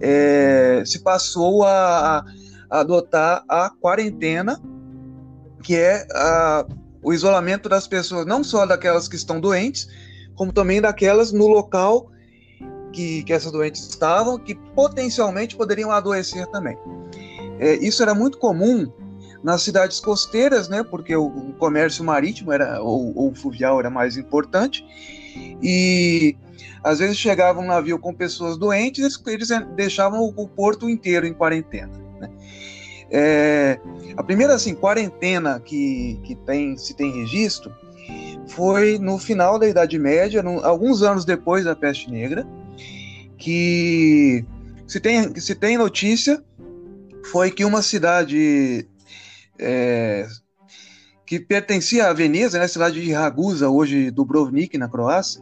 é, 0.02 0.84
se 0.84 1.00
passou 1.00 1.64
a, 1.64 2.26
a, 2.70 2.80
adotar 2.80 3.44
a 3.48 3.70
quarentena, 3.70 4.60
que 5.62 5.76
é 5.76 6.08
a, 6.12 6.66
o 7.04 7.14
isolamento 7.14 7.70
das 7.70 7.88
pessoas, 7.88 8.26
não 8.26 8.44
só 8.44 8.66
daquelas 8.66 9.08
que 9.08 9.16
estão 9.16 9.40
doentes, 9.40 9.88
como 10.36 10.52
também 10.52 10.82
daquelas 10.82 11.32
no 11.32 11.48
local 11.48 12.10
que, 12.92 13.24
que 13.24 13.32
essas 13.32 13.52
doentes 13.52 13.88
estavam, 13.88 14.40
que 14.40 14.56
potencialmente 14.56 15.56
poderiam 15.56 15.92
adoecer 15.92 16.48
também. 16.48 16.76
É, 17.60 17.76
isso 17.76 18.02
era 18.02 18.16
muito 18.16 18.40
comum 18.40 18.92
nas 19.44 19.64
cidades 19.64 20.00
costeiras, 20.00 20.70
né, 20.70 20.84
porque 20.84 21.16
o, 21.16 21.26
o 21.26 21.54
comércio 21.54 22.04
marítimo 22.04 22.52
era 22.52 22.82
ou, 22.82 23.16
ou, 23.16 23.34
fluvial 23.34 23.80
era 23.80 23.90
mais 23.90 24.18
importante, 24.18 24.86
e 25.62 26.36
às 26.84 27.00
vezes 27.00 27.18
chegava 27.18 27.60
um 27.60 27.66
navio 27.66 27.98
com 27.98 28.14
pessoas 28.14 28.58
doentes, 28.58 29.20
eles 29.28 29.50
deixavam 29.76 30.22
o, 30.22 30.34
o 30.36 30.48
porto 30.48 30.90
inteiro 30.90 31.26
em 31.26 31.34
quarentena. 31.34 31.92
Né? 32.20 32.30
É, 33.10 33.80
a 34.16 34.24
primeira 34.24 34.56
assim, 34.56 34.74
quarentena 34.74 35.60
que, 35.60 36.20
que 36.24 36.36
tem, 36.36 36.78
se 36.78 36.94
tem 36.94 37.12
registro 37.12 37.72
foi 38.48 38.98
no 39.00 39.18
final 39.18 39.58
da 39.58 39.68
Idade 39.68 39.98
Média, 39.98 40.42
no, 40.42 40.64
alguns 40.64 41.02
anos 41.02 41.26
depois 41.26 41.66
da 41.66 41.76
Peste 41.76 42.10
Negra, 42.10 42.48
que 43.38 44.46
se 44.88 45.00
tem, 45.00 45.34
se 45.40 45.56
tem 45.56 45.78
notícia 45.78 46.44
foi 47.32 47.52
que 47.52 47.64
uma 47.64 47.82
cidade 47.82 48.88
é, 49.62 50.28
que 51.26 51.40
pertencia 51.40 52.08
à 52.08 52.14
Veneza, 52.14 52.60
né, 52.60 52.68
cidade 52.68 53.02
de 53.02 53.12
Ragusa, 53.14 53.70
hoje 53.70 54.12
Dubrovnik, 54.12 54.78
na 54.78 54.90
Croácia, 54.90 55.42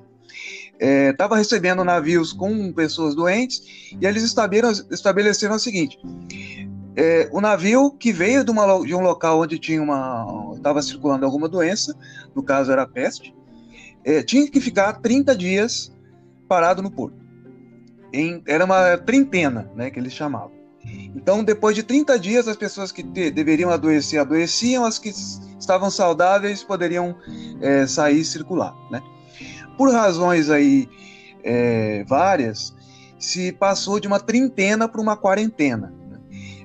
estava 0.80 1.36
é, 1.36 1.38
recebendo 1.40 1.84
navios 1.84 2.32
com 2.32 2.72
pessoas 2.72 3.16
doentes 3.16 3.62
e 4.00 4.06
eles 4.06 4.24
estabeleceram 4.92 5.56
o 5.56 5.60
seguinte: 5.60 5.98
é, 6.96 7.30
o 7.32 7.42
navio 7.42 7.92
que 7.92 8.12
veio 8.12 8.44
de, 8.44 8.52
uma, 8.52 8.86
de, 8.86 8.94
um 8.94 9.02
local 9.02 9.42
onde 9.42 9.58
tinha 9.58 9.82
uma 9.82 10.54
estava 10.56 10.82
circulando 10.82 11.26
alguma 11.26 11.50
doença, 11.50 11.96
no 12.36 12.44
caso 12.44 12.72
era 12.72 12.84
a 12.84 12.88
peste, 12.88 13.34
é, 14.04 14.22
tinha 14.22 14.50
que 14.50 14.62
ficar 14.62 14.94
30 14.94 15.36
dias 15.36 15.92
parado 16.48 16.82
no 16.82 16.92
porto. 16.92 17.18
Em, 18.12 18.42
era 18.48 18.66
uma 18.66 18.98
trintena, 18.98 19.72
né, 19.76 19.90
que 19.90 20.00
eles 20.00 20.14
chamavam. 20.14 20.59
Então, 21.16 21.44
depois 21.44 21.76
de 21.76 21.84
30 21.84 22.20
dias, 22.20 22.48
as 22.48 22.56
pessoas 22.56 22.92
que 22.92 23.04
te, 23.04 23.32
deveriam 23.32 23.70
adoecer 23.70 24.20
adoeciam, 24.20 24.86
as 24.86 25.00
que 25.00 25.10
estavam 25.60 25.90
saudáveis 25.90 26.64
poderiam 26.64 27.16
é, 27.62 27.88
sair 27.88 28.22
e 28.22 28.26
circular. 28.26 28.74
Né? 28.92 29.02
Por 29.78 29.92
razões 29.92 30.50
aí 30.50 30.88
é, 31.44 32.04
várias, 32.08 32.76
se 33.18 33.52
passou 33.52 34.00
de 34.00 34.08
uma 34.08 34.20
trintena 34.20 34.88
para 34.88 35.02
uma 35.02 35.18
quarentena. 35.18 35.94
Né? 36.10 36.20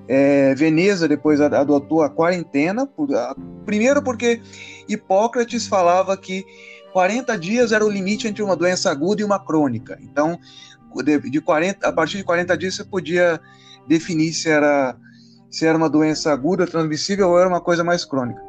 É, 0.07 0.55
Veneza 0.55 1.09
depois 1.09 1.41
adotou 1.41 2.03
a 2.03 2.11
quarentena, 2.11 2.87
por, 2.87 3.15
a, 3.15 3.35
primeiro 3.65 4.03
porque 4.03 4.43
Hipócrates 4.89 5.67
falava 5.67 6.17
que 6.17 6.45
40 6.93 7.37
dias 7.39 7.73
era 7.73 7.85
o 7.85 7.91
limite 7.91 8.29
entre 8.29 8.43
uma 8.43 8.55
doença 8.55 8.91
aguda 8.91 9.23
e 9.23 9.25
uma 9.25 9.39
crônica. 9.39 9.99
Então, 10.03 10.39
de, 11.03 11.19
de 11.31 11.41
40, 11.41 11.89
a 11.89 11.93
partir 11.93 12.19
de 12.19 12.25
40 12.25 12.57
dias 12.57 12.77
você 12.77 12.85
podia 12.85 13.41
definir 13.89 14.33
se 14.33 14.49
era, 14.49 14.97
se 15.51 15.67
era 15.67 15.77
uma 15.77 15.89
doença 15.89 16.33
aguda, 16.33 16.67
transmissível 16.67 17.31
ou 17.31 17.39
era 17.39 17.49
uma 17.49 17.61
coisa 17.61 17.85
mais 17.85 18.05
crônica. 18.05 18.41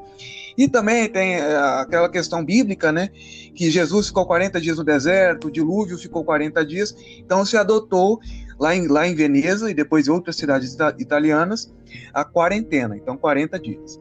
E 0.58 0.68
também 0.68 1.10
tem 1.10 1.36
é, 1.36 1.58
aquela 1.58 2.10
questão 2.10 2.44
bíblica, 2.44 2.92
né? 2.92 3.10
Que 3.54 3.70
Jesus 3.70 4.08
ficou 4.08 4.26
40 4.26 4.62
dias 4.62 4.78
no 4.78 4.84
deserto, 4.84 5.48
o 5.48 5.52
dilúvio 5.52 5.98
ficou 5.98 6.24
40 6.24 6.66
dias, 6.66 6.96
então 7.20 7.46
se 7.46 7.58
adotou 7.58 8.20
lá 8.58 8.76
em, 8.76 8.88
lá 8.88 9.06
em 9.06 9.16
Veneza 9.16 9.70
e 9.70 9.74
depois 9.74 10.08
em 10.08 10.12
outras 10.12 10.38
cidades 10.38 10.78
italianas 10.98 11.74
a 12.14 12.24
quarentena, 12.24 12.96
então 12.96 13.18
40 13.18 13.60
dias. 13.60 14.00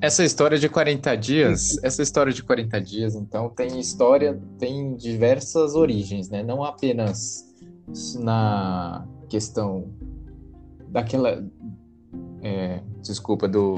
Essa 0.00 0.24
história 0.24 0.58
de 0.58 0.68
40 0.68 1.14
dias, 1.16 1.78
essa 1.82 2.02
história 2.02 2.32
de 2.32 2.42
40 2.42 2.80
dias, 2.80 3.14
então, 3.14 3.50
tem 3.50 3.78
história, 3.78 4.40
tem 4.58 4.96
diversas 4.96 5.74
origens, 5.74 6.30
né? 6.30 6.42
Não 6.42 6.64
apenas 6.64 7.46
na 8.18 9.06
questão 9.30 9.86
daquela. 10.88 11.42
É, 12.42 12.80
desculpa, 13.00 13.48
do, 13.48 13.76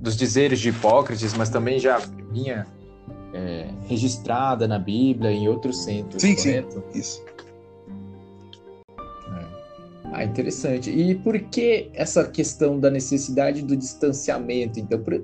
dos 0.00 0.16
dizeres 0.16 0.58
de 0.58 0.70
Hipócrates, 0.70 1.32
mas 1.34 1.48
também 1.48 1.78
já 1.78 1.98
vinha 2.30 2.66
é, 3.32 3.68
registrada 3.86 4.66
na 4.66 4.78
Bíblia 4.78 5.30
em 5.30 5.48
outros 5.48 5.84
centros, 5.84 6.20
sim, 6.20 6.34
correto? 6.34 6.82
Sim, 6.92 6.98
isso. 6.98 7.24
É. 9.38 9.46
Ah, 10.12 10.24
interessante. 10.24 10.90
E 10.90 11.14
por 11.14 11.38
que 11.38 11.90
essa 11.94 12.28
questão 12.28 12.78
da 12.80 12.90
necessidade 12.90 13.62
do 13.62 13.76
distanciamento? 13.76 14.80
Então, 14.80 14.98
por, 14.98 15.22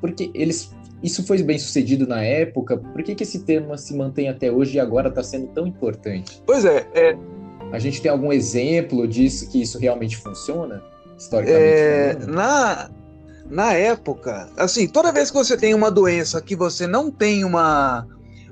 porque 0.00 0.30
eles 0.32 0.72
isso 1.02 1.26
foi 1.26 1.42
bem 1.42 1.58
sucedido 1.58 2.06
na 2.06 2.22
época, 2.22 2.76
por 2.76 3.02
que, 3.02 3.14
que 3.14 3.22
esse 3.22 3.40
tema 3.44 3.78
se 3.78 3.96
mantém 3.96 4.28
até 4.28 4.52
hoje 4.52 4.76
e 4.76 4.80
agora 4.80 5.08
está 5.08 5.22
sendo 5.22 5.46
tão 5.48 5.66
importante? 5.66 6.42
Pois 6.44 6.64
é, 6.64 6.86
é, 6.92 7.16
a 7.72 7.78
gente 7.78 8.00
tem 8.02 8.10
algum 8.10 8.32
exemplo 8.32 9.06
disso 9.06 9.48
que 9.48 9.62
isso 9.62 9.78
realmente 9.78 10.16
funciona? 10.16 10.82
Historicamente 11.16 11.62
é, 11.62 12.16
na, 12.26 12.90
na 13.48 13.72
época, 13.74 14.50
assim, 14.56 14.88
toda 14.88 15.12
vez 15.12 15.30
que 15.30 15.36
você 15.36 15.56
tem 15.56 15.74
uma 15.74 15.90
doença 15.90 16.40
que 16.40 16.56
você 16.56 16.86
não 16.86 17.10
tem 17.10 17.44
uma, 17.44 18.06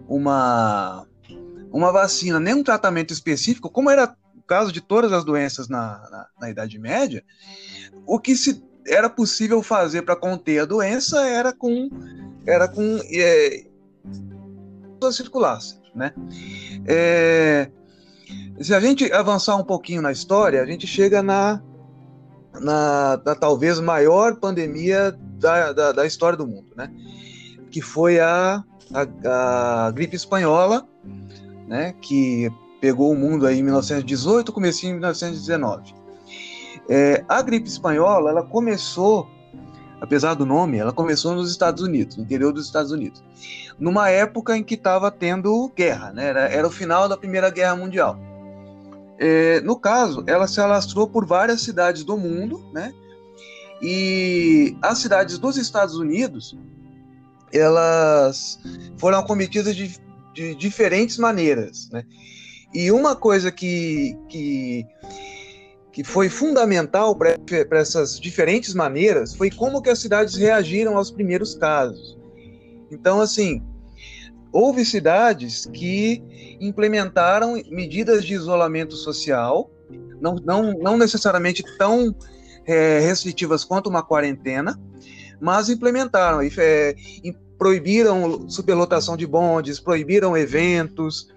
uma, 0.07 1.07
uma 1.73 1.93
vacina, 1.93 2.39
nem 2.39 2.55
um 2.55 2.63
tratamento 2.63 3.13
específico, 3.13 3.71
como 3.71 3.91
era 3.91 4.15
o 4.37 4.43
caso 4.43 4.73
de 4.73 4.81
todas 4.81 5.13
as 5.13 5.25
doenças 5.25 5.69
na, 5.69 6.09
na, 6.11 6.27
na 6.41 6.51
Idade 6.51 6.79
Média, 6.79 7.25
o 8.07 8.19
que 8.19 8.37
se 8.37 8.63
era 8.87 9.09
possível 9.09 9.63
fazer 9.63 10.03
para 10.03 10.17
conter 10.17 10.61
a 10.61 10.65
doença 10.65 11.27
era 11.27 11.53
com 11.53 11.91
era 12.47 12.67
com 12.67 12.99
é, 13.13 13.67
circulasse, 15.13 15.79
né? 15.95 16.13
É, 16.87 17.71
se 18.61 18.75
a 18.75 18.81
gente 18.81 19.11
avançar 19.13 19.57
um 19.57 19.65
pouquinho 19.65 20.03
na 20.03 20.13
história, 20.13 20.63
a 20.63 20.67
gente 20.67 20.87
chega 20.87 21.23
na, 21.23 21.61
na, 22.61 23.21
na 23.25 23.35
talvez 23.35 23.79
maior 23.81 24.37
pandemia 24.37 25.17
da, 25.39 25.73
da, 25.73 25.93
da, 25.93 26.07
história 26.07 26.37
do 26.37 26.47
mundo, 26.47 26.73
né? 26.77 26.91
Que 27.71 27.81
foi 27.81 28.19
a, 28.19 28.65
a, 28.93 29.87
a, 29.87 29.91
gripe 29.93 30.17
espanhola, 30.17 30.87
né? 31.67 31.95
Que 32.01 32.51
pegou 32.81 33.13
o 33.13 33.17
mundo 33.17 33.47
aí 33.47 33.59
em 33.59 33.63
1918, 33.63 34.53
comecinho 34.53 34.91
em 34.91 34.95
1919. 34.95 35.95
É, 36.89 37.25
a 37.29 37.43
gripe 37.43 37.69
espanhola, 37.69 38.31
ela 38.31 38.43
começou, 38.43 39.29
apesar 40.01 40.35
do 40.35 40.47
nome, 40.47 40.79
ela 40.79 40.93
começou 40.93 41.35
nos 41.35 41.51
Estados 41.51 41.83
Unidos, 41.83 42.17
no 42.17 42.25
interior 42.25 42.53
dos 42.53 42.67
Estados 42.67 42.91
Unidos, 42.91 43.23
numa 43.79 44.09
época 44.09 44.57
em 44.57 44.65
que 44.65 44.75
estava 44.75 45.11
tendo 45.11 45.71
guerra, 45.77 46.13
né? 46.13 46.27
Era, 46.29 46.41
era 46.49 46.67
o 46.67 46.71
final 46.71 47.09
da 47.09 47.17
Primeira 47.17 47.51
Guerra 47.51 47.77
Mundial. 47.77 48.19
É, 49.19 49.61
no 49.63 49.79
caso, 49.79 50.23
ela 50.27 50.47
se 50.47 50.61
alastrou 50.61 51.09
por 51.09 51.27
várias 51.27 51.63
cidades 51.63 52.05
do 52.05 52.17
mundo, 52.17 52.65
né? 52.73 52.95
E 53.83 54.77
as 54.81 54.99
cidades 54.99 55.39
dos 55.39 55.57
Estados 55.57 55.97
Unidos, 55.97 56.57
elas 57.53 58.59
foram 58.97 59.19
acometidas 59.19 59.75
de, 59.75 59.97
de 60.35 60.55
diferentes 60.55 61.19
maneiras, 61.19 61.89
né? 61.91 62.05
E 62.73 62.93
uma 62.93 63.17
coisa 63.17 63.51
que, 63.51 64.17
que, 64.29 64.87
que 65.91 66.05
foi 66.05 66.29
fundamental 66.29 67.17
para 67.17 67.79
essas 67.79 68.21
diferentes 68.21 68.75
maneiras 68.75 69.35
foi 69.35 69.51
como 69.51 69.81
que 69.81 69.91
as 69.91 69.99
cidades 69.99 70.35
reagiram 70.35 70.97
aos 70.97 71.11
primeiros 71.11 71.55
casos. 71.55 72.19
Então, 72.91 73.21
assim, 73.21 73.63
houve 74.53 74.85
cidades 74.85 75.67
que 75.67 76.23
implementaram 76.61 77.63
medidas 77.71 78.25
de 78.25 78.35
isolamento 78.35 78.95
social 78.95 79.71
não, 80.21 80.37
não, 80.37 80.73
não 80.75 80.97
necessariamente 80.97 81.65
tão 81.79 82.15
é, 82.67 83.01
restritivas 83.01 83.65
quanto 83.65 83.89
uma 83.89 84.03
quarentena, 84.03 84.79
mas 85.41 85.69
implementaram, 85.69 86.41
é, 86.43 86.95
proibiram 87.57 88.49
superlotação 88.49 89.17
de 89.17 89.27
bondes, 89.27 89.81
proibiram 89.81 90.37
eventos, 90.37 91.29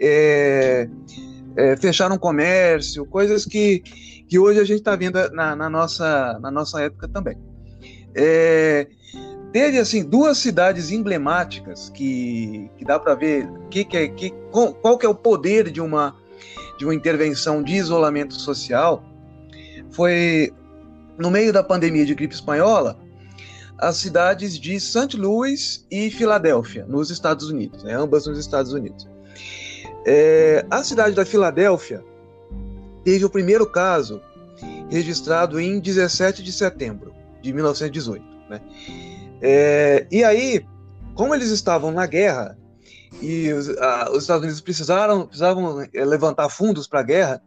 é, 0.00 0.88
é, 1.56 1.76
fecharam 1.76 2.18
comércio, 2.18 3.04
coisas 3.06 3.44
que, 3.44 3.80
que 4.28 4.38
hoje 4.38 4.60
a 4.60 4.64
gente 4.64 4.78
está 4.78 4.94
vendo 4.94 5.18
na, 5.32 5.56
na, 5.56 5.68
nossa, 5.68 6.38
na 6.40 6.50
nossa 6.50 6.80
época 6.80 7.08
também. 7.08 7.36
É, 8.14 8.86
teve 9.52 9.78
assim 9.78 10.04
duas 10.04 10.38
cidades 10.38 10.90
emblemáticas 10.90 11.90
que, 11.90 12.70
que 12.76 12.84
dá 12.84 12.98
para 12.98 13.14
ver 13.14 13.48
que, 13.70 13.84
que, 13.84 14.08
que, 14.08 14.30
qual, 14.50 14.74
qual 14.74 14.98
que 14.98 15.06
é 15.06 15.08
o 15.08 15.14
poder 15.14 15.70
de 15.70 15.80
uma, 15.80 16.16
de 16.78 16.84
uma 16.84 16.94
intervenção 16.94 17.62
de 17.62 17.74
isolamento 17.74 18.34
social. 18.34 19.04
Foi 19.90 20.52
no 21.18 21.30
meio 21.30 21.52
da 21.52 21.62
pandemia 21.62 22.06
de 22.06 22.14
gripe 22.14 22.34
espanhola, 22.34 22.98
as 23.76 23.96
cidades 23.96 24.58
de 24.58 24.78
St. 24.78 25.16
Louis 25.16 25.86
e 25.90 26.10
Filadélfia, 26.10 26.84
nos 26.86 27.10
Estados 27.10 27.50
Unidos, 27.50 27.82
né, 27.82 27.94
ambas 27.94 28.26
nos 28.26 28.38
Estados 28.38 28.72
Unidos. 28.72 29.08
É, 30.06 30.64
a 30.70 30.82
cidade 30.82 31.14
da 31.14 31.24
Filadélfia 31.24 32.02
teve 33.04 33.24
o 33.24 33.30
primeiro 33.30 33.66
caso 33.66 34.20
registrado 34.90 35.58
em 35.58 35.78
17 35.80 36.42
de 36.42 36.52
setembro 36.52 37.12
de 37.42 37.52
1918. 37.52 38.24
Né? 38.48 38.60
É, 39.40 40.06
e 40.10 40.22
aí, 40.22 40.64
como 41.14 41.34
eles 41.34 41.50
estavam 41.50 41.90
na 41.90 42.06
guerra 42.06 42.58
e 43.20 43.52
os, 43.52 43.68
a, 43.78 44.10
os 44.10 44.22
Estados 44.22 44.42
Unidos 44.44 44.60
precisaram, 44.60 45.26
precisavam 45.26 45.82
é, 45.82 46.04
levantar 46.04 46.48
fundos 46.48 46.86
para 46.86 47.00
a 47.00 47.04
guerra, 47.04 47.42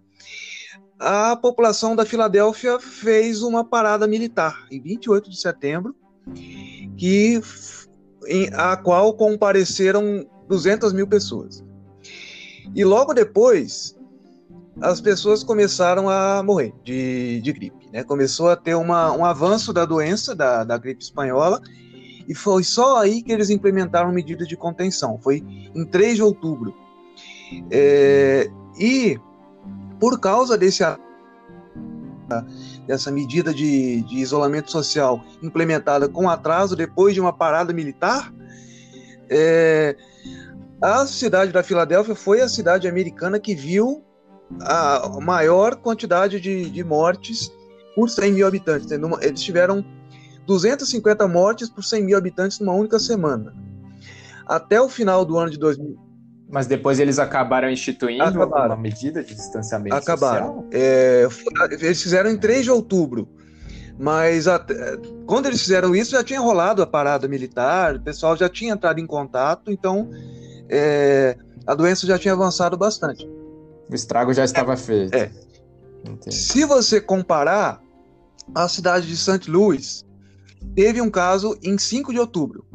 a 1.00 1.36
população 1.36 1.96
da 1.96 2.06
Filadélfia 2.06 2.80
fez 2.80 3.42
uma 3.42 3.64
parada 3.64 4.08
militar 4.08 4.66
em 4.72 4.82
28 4.82 5.30
de 5.30 5.40
setembro 5.40 5.96
que 6.98 7.42
em, 8.28 8.50
a 8.54 8.78
qual 8.78 9.14
compareceram 9.14 10.26
200 10.48 10.94
mil 10.94 11.08
pessoas. 11.08 11.64
E 12.74 12.84
logo 12.86 13.14
depois, 13.14 13.98
as 14.82 15.02
pessoas 15.02 15.44
começaram 15.44 16.10
a 16.10 16.42
morrer 16.42 16.74
de, 16.84 17.42
de 17.42 17.52
gripe. 17.52 17.83
Né? 17.94 18.04
Começou 18.04 18.50
a 18.50 18.56
ter 18.56 18.74
uma, 18.74 19.12
um 19.12 19.24
avanço 19.24 19.72
da 19.72 19.86
doença, 19.86 20.36
da, 20.36 20.64
da 20.64 20.76
gripe 20.80 21.04
espanhola, 21.04 21.62
e 22.28 22.34
foi 22.34 22.64
só 22.64 22.98
aí 22.98 23.22
que 23.22 23.32
eles 23.32 23.52
implementaram 23.52 24.12
medidas 24.12 24.48
de 24.48 24.58
contenção. 24.58 25.20
Foi 25.22 25.44
em 25.76 25.86
3 25.86 26.16
de 26.16 26.24
outubro. 26.24 26.74
É, 27.70 28.50
e 28.80 29.20
por 30.00 30.20
causa 30.20 30.58
desse 30.58 30.84
dessa 32.88 33.12
medida 33.12 33.54
de, 33.54 34.02
de 34.02 34.18
isolamento 34.18 34.72
social 34.72 35.24
implementada 35.44 36.10
com 36.10 36.28
atraso 36.28 36.76
depois 36.76 37.14
de 37.14 37.22
uma 37.22 37.32
parada 37.32 37.72
militar, 37.72 38.34
é, 39.30 39.96
a 40.82 41.06
cidade 41.06 41.52
da 41.52 41.62
Filadélfia 41.62 42.16
foi 42.16 42.42
a 42.42 42.50
cidade 42.50 42.88
americana 42.88 43.40
que 43.40 43.54
viu 43.54 44.04
a 44.62 45.20
maior 45.22 45.76
quantidade 45.76 46.40
de, 46.40 46.70
de 46.70 46.84
mortes 46.84 47.52
por 47.96 48.10
100 48.10 48.34
mil 48.34 48.48
habitantes. 48.48 48.90
Eles 49.22 49.42
tiveram 49.42 49.84
250 50.46 51.28
mortes 51.28 51.70
por 51.70 51.84
100 51.84 52.04
mil 52.04 52.18
habitantes 52.18 52.60
numa 52.60 52.74
única 52.74 53.00
semana. 53.00 53.54
Até 54.46 54.82
o 54.82 54.90
final 54.90 55.24
do 55.24 55.38
ano 55.38 55.50
de 55.50 55.58
2000, 55.58 55.98
mas 56.54 56.68
depois 56.68 57.00
eles 57.00 57.18
acabaram 57.18 57.68
instituindo 57.68 58.24
acabaram. 58.24 58.76
uma 58.76 58.82
medida 58.82 59.24
de 59.24 59.34
distanciamento 59.34 59.96
acabaram. 59.96 60.46
social? 60.46 60.68
É, 60.72 61.28
eles 61.82 62.04
fizeram 62.04 62.30
em 62.30 62.38
3 62.38 62.66
de 62.66 62.70
outubro. 62.70 63.28
Mas 63.98 64.48
até, 64.48 64.76
quando 65.26 65.48
eles 65.48 65.62
fizeram 65.62 65.96
isso, 65.96 66.12
já 66.12 66.24
tinha 66.24 66.40
rolado 66.40 66.84
a 66.84 66.88
parada 66.88 67.28
militar, 67.28 67.96
o 67.96 68.02
pessoal 68.02 68.38
já 68.38 68.48
tinha 68.48 68.74
entrado 68.74 69.00
em 69.00 69.08
contato, 69.08 69.72
então 69.72 70.12
é, 70.70 71.36
a 71.66 71.74
doença 71.74 72.06
já 72.06 72.20
tinha 72.20 72.36
avançado 72.36 72.78
bastante. 72.78 73.28
O 73.90 73.96
estrago 73.96 74.32
já 74.32 74.44
estava 74.44 74.78
feito. 74.78 75.14
É. 75.16 75.32
Se 76.30 76.66
você 76.66 77.02
comparar, 77.02 77.83
a 78.54 78.68
cidade 78.68 79.08
de 79.08 79.18
St. 79.18 79.50
Louis 79.50 80.06
teve 80.76 81.02
um 81.02 81.10
caso 81.10 81.58
em 81.62 81.78
5 81.78 82.12
de 82.12 82.20
outubro 82.20 82.66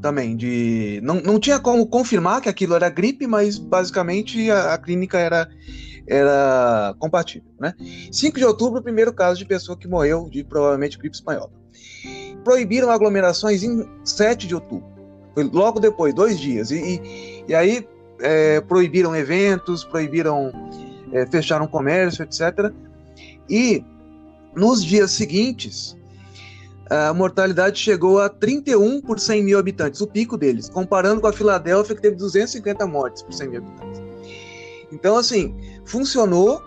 também 0.00 0.34
de 0.34 1.00
não, 1.02 1.16
não 1.16 1.38
tinha 1.38 1.60
como 1.60 1.86
confirmar 1.86 2.40
que 2.40 2.48
aquilo 2.48 2.74
era 2.74 2.88
gripe, 2.88 3.26
mas 3.26 3.58
basicamente 3.58 4.50
a, 4.50 4.74
a 4.74 4.78
clínica 4.78 5.18
era 5.18 5.48
era 6.06 6.94
compatível, 6.98 7.48
né? 7.60 7.74
5 8.10 8.36
de 8.36 8.44
outubro, 8.44 8.82
primeiro 8.82 9.12
caso 9.12 9.38
de 9.38 9.44
pessoa 9.44 9.78
que 9.78 9.86
morreu 9.86 10.28
de 10.28 10.42
provavelmente 10.42 10.98
gripe 10.98 11.14
espanhola. 11.14 11.50
Proibiram 12.42 12.90
aglomerações 12.90 13.62
em 13.62 13.86
7 14.02 14.48
de 14.48 14.54
outubro, 14.54 14.88
foi 15.34 15.44
logo 15.44 15.78
depois, 15.78 16.12
dois 16.12 16.40
dias. 16.40 16.72
E, 16.72 16.78
e, 16.78 17.44
e 17.48 17.54
aí 17.54 17.86
é, 18.20 18.60
proibiram 18.62 19.14
eventos, 19.14 19.84
proibiram, 19.84 20.50
é, 21.12 21.26
fecharam 21.26 21.68
comércio, 21.68 22.24
etc. 22.24 22.72
E 23.48 23.84
nos 24.54 24.84
dias 24.84 25.10
seguintes, 25.12 25.96
a 26.90 27.14
mortalidade 27.14 27.78
chegou 27.78 28.20
a 28.20 28.28
31 28.28 29.00
por 29.00 29.20
100 29.20 29.44
mil 29.44 29.58
habitantes, 29.58 30.00
o 30.00 30.06
pico 30.06 30.36
deles, 30.36 30.68
comparando 30.68 31.20
com 31.20 31.28
a 31.28 31.32
Filadélfia, 31.32 31.94
que 31.94 32.02
teve 32.02 32.16
250 32.16 32.84
mortes 32.86 33.22
por 33.22 33.32
100 33.32 33.48
mil 33.48 33.62
habitantes. 33.62 34.02
Então, 34.92 35.16
assim, 35.16 35.54
funcionou, 35.84 36.60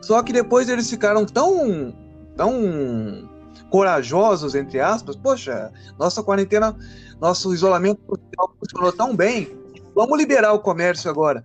só 0.00 0.22
que 0.22 0.32
depois 0.32 0.68
eles 0.68 0.88
ficaram 0.88 1.26
tão, 1.26 1.94
tão 2.36 3.28
corajosos, 3.68 4.54
entre 4.54 4.80
aspas, 4.80 5.14
poxa, 5.14 5.70
nossa 5.98 6.22
quarentena, 6.22 6.74
nosso 7.20 7.52
isolamento 7.52 8.00
social 8.08 8.54
funcionou 8.58 8.92
tão 8.92 9.14
bem, 9.14 9.54
vamos 9.94 10.18
liberar 10.18 10.54
o 10.54 10.58
comércio 10.58 11.10
agora. 11.10 11.44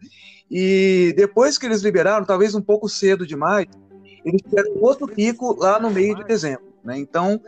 E 0.50 1.14
depois 1.18 1.58
que 1.58 1.66
eles 1.66 1.82
liberaram, 1.82 2.26
talvez 2.26 2.56
um 2.56 2.62
pouco 2.62 2.88
cedo 2.88 3.28
demais, 3.28 3.68
eles 4.26 4.42
tiveram 4.42 4.82
outro 4.82 5.08
pico 5.08 5.56
lá 5.58 5.80
no 5.80 5.92
meio 5.92 6.16
de 6.16 6.24
dezembro. 6.24 6.66
Né? 6.84 6.98
Então, 6.98 7.40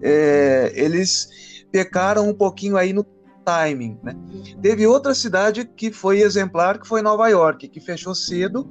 é, 0.00 0.72
eles 0.74 1.66
pecaram 1.70 2.28
um 2.28 2.34
pouquinho 2.34 2.76
aí 2.76 2.92
no 2.92 3.04
timing. 3.44 3.98
Né? 4.02 4.14
Teve 4.62 4.86
outra 4.86 5.14
cidade 5.14 5.64
que 5.64 5.92
foi 5.92 6.20
exemplar, 6.20 6.78
que 6.78 6.86
foi 6.86 7.02
Nova 7.02 7.28
York, 7.28 7.68
que 7.68 7.80
fechou 7.80 8.14
cedo 8.14 8.68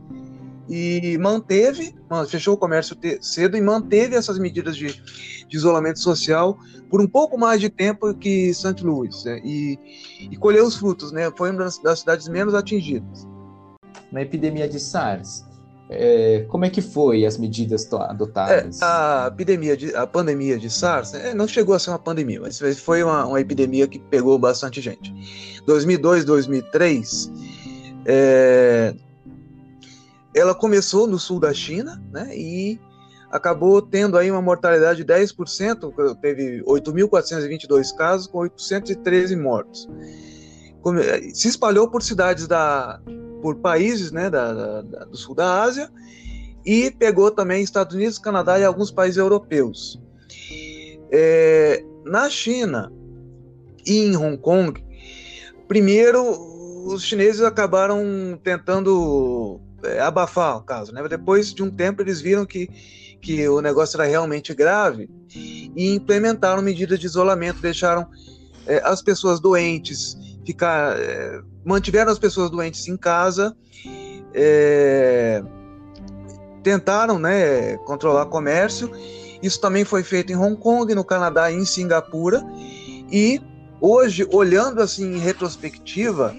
e 0.70 1.18
manteve, 1.18 1.94
fechou 2.30 2.54
o 2.54 2.58
comércio 2.58 2.98
cedo 3.22 3.58
e 3.58 3.62
manteve 3.62 4.16
essas 4.16 4.40
medidas 4.40 4.78
de, 4.78 4.88
de 5.48 5.58
isolamento 5.58 6.00
social 6.00 6.58
por 6.90 7.02
um 7.02 7.08
pouco 7.08 7.38
mais 7.38 7.60
de 7.60 7.70
tempo 7.70 8.14
que 8.14 8.54
St. 8.54 8.82
Louis 8.84 9.26
né? 9.26 9.42
e, 9.44 9.78
e 10.32 10.38
colheu 10.38 10.66
os 10.66 10.78
frutos, 10.78 11.12
né? 11.12 11.30
Foi 11.36 11.50
uma 11.50 11.64
das, 11.64 11.78
das 11.80 12.00
cidades 12.00 12.28
menos 12.30 12.54
atingidas. 12.54 13.28
Na 14.12 14.22
epidemia 14.22 14.70
de 14.70 14.80
SARS, 14.80 15.44
é, 15.94 16.46
como 16.48 16.66
é 16.66 16.70
que 16.70 16.82
foi 16.82 17.26
as 17.26 17.38
medidas 17.38 17.92
adotadas? 17.92 18.82
É, 18.82 18.86
a 18.86 19.30
epidemia, 19.32 19.78
de, 19.78 19.96
a 19.96 20.06
pandemia 20.08 20.58
de 20.58 20.70
SARS 20.70 21.14
é, 21.14 21.34
não 21.34 21.48
chegou 21.48 21.76
a 21.76 21.80
ser 21.80 21.92
uma 21.92 22.00
pandemia, 22.00 22.42
mas 22.42 22.60
foi 22.80 23.04
uma, 23.04 23.26
uma 23.26 23.40
epidemia 23.40 23.88
que 23.88 24.00
pegou 24.00 24.38
bastante 24.38 24.82
gente. 24.82 25.14
2002, 25.66 26.26
2003, 26.26 27.32
é, 28.06 28.96
ela 30.36 30.56
começou 30.56 31.08
no 31.08 31.20
sul 31.20 31.40
da 31.40 31.54
China, 31.54 32.02
né, 32.12 32.36
e 32.36 32.80
acabou 33.32 33.82
tendo 33.82 34.18
aí 34.18 34.30
uma 34.30 34.42
mortalidade 34.42 35.04
de 35.04 35.14
10%, 35.14 36.18
teve 36.22 36.64
8.422 36.64 37.96
casos 37.96 38.28
com 38.28 38.40
813 38.40 39.36
mortos. 39.36 39.88
Se 41.34 41.48
espalhou 41.48 41.90
por 41.90 42.04
cidades 42.04 42.48
da, 42.48 43.00
por 43.44 43.58
países 43.58 44.10
né, 44.10 44.30
da, 44.30 44.82
da, 44.82 45.04
do 45.04 45.18
sul 45.18 45.36
da 45.36 45.64
Ásia 45.64 45.92
e 46.66 46.90
pegou 46.90 47.30
também 47.30 47.62
Estados 47.62 47.94
Unidos, 47.94 48.18
Canadá 48.18 48.58
e 48.58 48.64
alguns 48.64 48.90
países 48.90 49.18
europeus. 49.18 50.02
É, 51.12 51.84
na 52.06 52.30
China 52.30 52.90
e 53.86 53.98
em 53.98 54.16
Hong 54.16 54.38
Kong, 54.38 54.82
primeiro 55.68 56.24
os 56.86 57.04
chineses 57.04 57.42
acabaram 57.42 58.40
tentando 58.42 59.60
é, 59.84 60.00
abafar 60.00 60.58
o 60.58 60.62
caso. 60.62 60.94
Né? 60.94 61.06
Depois 61.10 61.54
de 61.54 61.62
um 61.62 61.70
tempo 61.70 62.02
eles 62.02 62.22
viram 62.22 62.46
que, 62.46 62.70
que 63.22 63.46
o 63.50 63.60
negócio 63.60 63.98
era 64.00 64.10
realmente 64.10 64.54
grave 64.54 65.10
e 65.36 65.94
implementaram 65.94 66.62
medidas 66.62 66.98
de 66.98 67.08
isolamento, 67.08 67.62
deixaram 67.62 68.08
é, 68.66 68.82
as 68.86 69.02
pessoas 69.02 69.42
doentes 69.42 70.18
ficar 70.46 70.98
é, 70.98 71.42
mantiveram 71.66 72.12
as 72.12 72.20
pessoas 72.20 72.50
doentes 72.50 72.88
em 72.88 72.98
casa, 72.98 73.56
é, 74.34 75.44
tentaram 76.64 77.20
né, 77.20 77.78
controlar 77.86 78.26
comércio. 78.28 78.92
Isso 79.42 79.60
também 79.60 79.84
foi 79.84 80.04
feito 80.04 80.32
em 80.32 80.36
Hong 80.36 80.56
Kong, 80.58 80.94
no 80.96 81.04
Canadá 81.04 81.52
e 81.52 81.56
em 81.56 81.66
Singapura. 81.66 82.44
E 83.12 83.42
hoje, 83.80 84.28
olhando 84.32 84.82
assim 84.82 85.16
em 85.16 85.20
retrospectiva, 85.20 86.36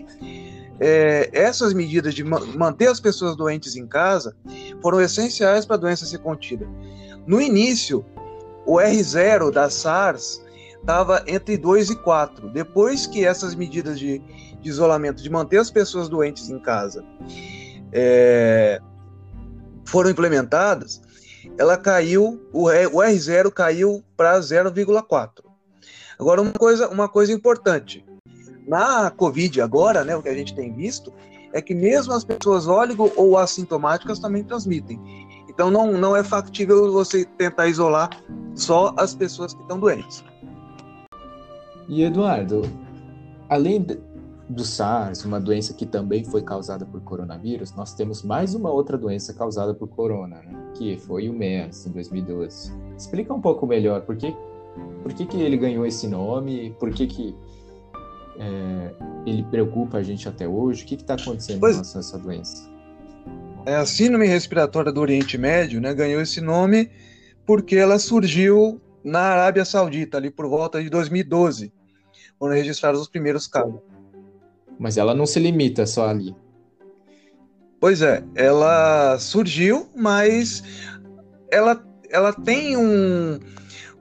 é, 0.81 1.31
essas 1.33 1.73
medidas 1.73 2.15
de 2.15 2.25
manter 2.25 2.89
as 2.89 2.99
pessoas 2.99 3.37
doentes 3.37 3.77
em 3.77 3.87
casa 3.87 4.35
foram 4.83 5.01
essenciais 5.01 5.65
para 5.65 5.77
a 5.77 5.79
doença 5.79 6.07
ser 6.07 6.19
contida. 6.19 6.67
No 7.27 7.41
início, 7.41 8.05
o 8.67 8.77
R0 8.77 9.51
da 9.51 9.71
SARS 9.71 10.44
estava 10.85 11.25
entre 11.27 11.57
2 11.57 11.91
e 11.91 11.97
4. 11.97 12.51
Depois 12.51 13.07
que 13.07 13.25
essas 13.25 13.55
medidas 13.55 13.99
de, 13.99 14.19
de, 14.61 14.69
isolamento, 14.69 15.23
de 15.23 15.31
manter 15.31 15.57
as 15.57 15.71
pessoas 15.71 16.09
doentes 16.11 16.51
em 16.51 16.59
casa, 16.59 17.03
é, 17.91 18.81
foram 19.87 20.11
implementadas, 20.11 21.01
ela 21.57 21.79
caiu, 21.79 22.41
o, 22.53 22.65
o 22.67 23.01
R0 23.01 23.51
caiu 23.51 24.05
para 24.15 24.39
0,4. 24.39 25.31
Agora, 26.19 26.43
uma 26.43 26.53
coisa, 26.53 26.89
uma 26.89 27.09
coisa 27.09 27.33
importante. 27.33 28.05
Na 28.67 29.11
Covid 29.11 29.61
agora, 29.63 30.05
né, 30.05 30.15
o 30.15 30.23
que 30.23 30.29
a 30.29 30.35
gente 30.35 30.55
tem 30.55 30.73
visto, 30.73 31.13
é 31.53 31.63
que 31.63 31.75
mesmo 31.75 32.13
as 32.13 32.25
pessoas 32.25 32.67
óligo 32.67 33.11
ou 33.17 33.39
assintomáticas 33.39 34.19
também 34.19 34.45
transmitem. 34.45 35.01
Então 35.49 35.71
não, 35.71 35.93
não 35.93 36.17
é 36.17 36.25
factível 36.25 36.91
você 36.93 37.25
tentar 37.25 37.69
isolar 37.69 38.11
só 38.55 38.93
as 38.97 39.15
pessoas 39.15 39.55
que 39.55 39.63
estão 39.63 39.79
doentes. 39.79 40.25
E 41.89 42.03
Eduardo, 42.03 42.63
além 43.49 43.87
do 44.49 44.65
SARS, 44.65 45.25
uma 45.25 45.41
doença 45.41 45.73
que 45.73 45.87
também 45.87 46.25
foi 46.25 46.43
causada 46.43 46.85
por 46.85 47.01
coronavírus, 47.01 47.75
nós 47.75 47.95
temos 47.95 48.23
mais 48.23 48.55
uma 48.55 48.71
outra 48.71 48.99
doença 48.99 49.33
causada 49.33 49.75
por 49.75 49.89
corona, 49.89 50.37
né? 50.37 50.73
que 50.75 50.99
foi 50.99 51.29
o 51.29 51.33
MERS 51.33 51.87
em 51.87 51.93
2012. 51.93 52.73
Explica 52.97 53.33
um 53.33 53.41
pouco 53.41 53.67
melhor 53.67 54.03
por 54.03 54.17
que, 54.17 54.35
por 55.03 55.13
que, 55.13 55.27
que 55.27 55.41
ele 55.41 55.57
ganhou 55.57 55.87
esse 55.87 56.07
nome, 56.07 56.75
por 56.79 56.91
que, 56.91 57.07
que 57.07 57.35
é, 58.39 58.95
ele 59.27 59.43
preocupa 59.45 59.99
a 59.99 60.03
gente 60.03 60.29
até 60.29 60.47
hoje, 60.47 60.85
o 60.85 60.87
que 60.87 60.95
está 60.95 61.15
acontecendo 61.15 61.61
pois... 61.61 61.77
com 61.77 61.99
essa 61.99 62.19
doença? 62.19 62.69
É, 63.67 63.77
a 63.77 63.87
síndrome 63.87 64.27
respiratória 64.27 64.93
do 64.93 65.01
Oriente 65.01 65.39
Médio 65.39 65.81
né, 65.81 65.95
ganhou 65.95 66.21
esse 66.21 66.41
nome 66.41 66.91
porque 67.47 67.77
ela 67.77 67.99
surgiu 67.99 68.81
na 69.05 69.21
Arábia 69.21 69.65
Saudita, 69.65 70.17
ali 70.17 70.31
por 70.31 70.49
volta 70.49 70.83
de 70.83 70.89
2012, 70.89 71.73
quando 72.39 72.53
registraram 72.53 72.99
os 72.99 73.09
primeiros 73.09 73.47
casos. 73.47 73.81
Mas 74.79 74.97
ela 74.97 75.15
não 75.15 75.27
se 75.27 75.39
limita 75.39 75.87
só 75.87 76.09
ali. 76.09 76.35
Pois 77.79 78.01
é, 78.01 78.25
ela 78.35 79.19
surgiu, 79.19 79.89
mas 79.95 80.63
ela, 81.51 81.85
ela 82.11 82.33
tem 82.33 82.77
um, 82.77 83.39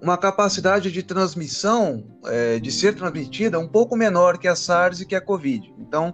uma 0.02 0.18
capacidade 0.18 0.90
de 0.90 1.04
transmissão, 1.04 2.06
é, 2.26 2.60
de 2.60 2.72
ser 2.72 2.96
transmitida, 2.96 3.60
um 3.60 3.68
pouco 3.68 3.96
menor 3.96 4.38
que 4.38 4.48
a 4.48 4.56
SARS 4.56 5.02
e 5.02 5.06
que 5.06 5.16
a 5.16 5.22
Covid. 5.22 5.74
Então, 5.78 6.14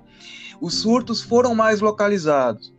os 0.59 0.81
surtos 0.81 1.21
foram 1.21 1.53
mais 1.53 1.79
localizados. 1.79 2.73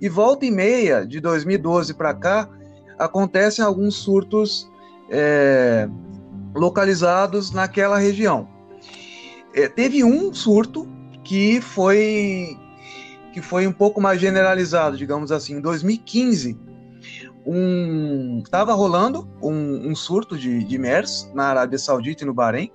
E 0.00 0.08
volta 0.08 0.44
e 0.44 0.50
meia, 0.50 1.06
de 1.06 1.20
2012 1.20 1.94
para 1.94 2.12
cá, 2.12 2.50
acontecem 2.98 3.64
alguns 3.64 3.94
surtos 3.94 4.68
é, 5.10 5.88
localizados 6.54 7.50
naquela 7.50 7.98
região. 7.98 8.48
É, 9.54 9.68
teve 9.68 10.04
um 10.04 10.32
surto 10.34 10.88
que 11.24 11.60
foi 11.60 12.56
que 13.32 13.42
foi 13.42 13.66
um 13.66 13.72
pouco 13.72 14.00
mais 14.00 14.18
generalizado, 14.18 14.96
digamos 14.96 15.30
assim, 15.30 15.56
em 15.56 15.60
2015, 15.60 16.58
um 17.44 18.40
estava 18.42 18.72
rolando 18.72 19.28
um, 19.42 19.90
um, 19.90 19.94
surto 19.94 20.38
de, 20.38 20.64
de 20.64 20.78
MERS 20.78 21.30
na 21.34 21.44
Arábia 21.48 21.78
Saudita 21.78 22.24
e 22.24 22.26
no 22.26 22.32
Bahrein, 22.32 22.72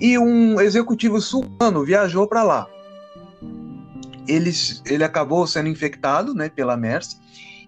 e 0.00 0.18
um 0.18 0.58
executivo 0.62 1.20
sultano 1.20 1.84
viajou 1.84 2.26
para 2.26 2.42
lá 2.42 2.66
ele, 4.28 4.50
ele 4.84 5.04
acabou 5.04 5.46
sendo 5.46 5.68
infectado 5.68 6.34
né, 6.34 6.48
pela 6.48 6.76
MERS 6.76 7.20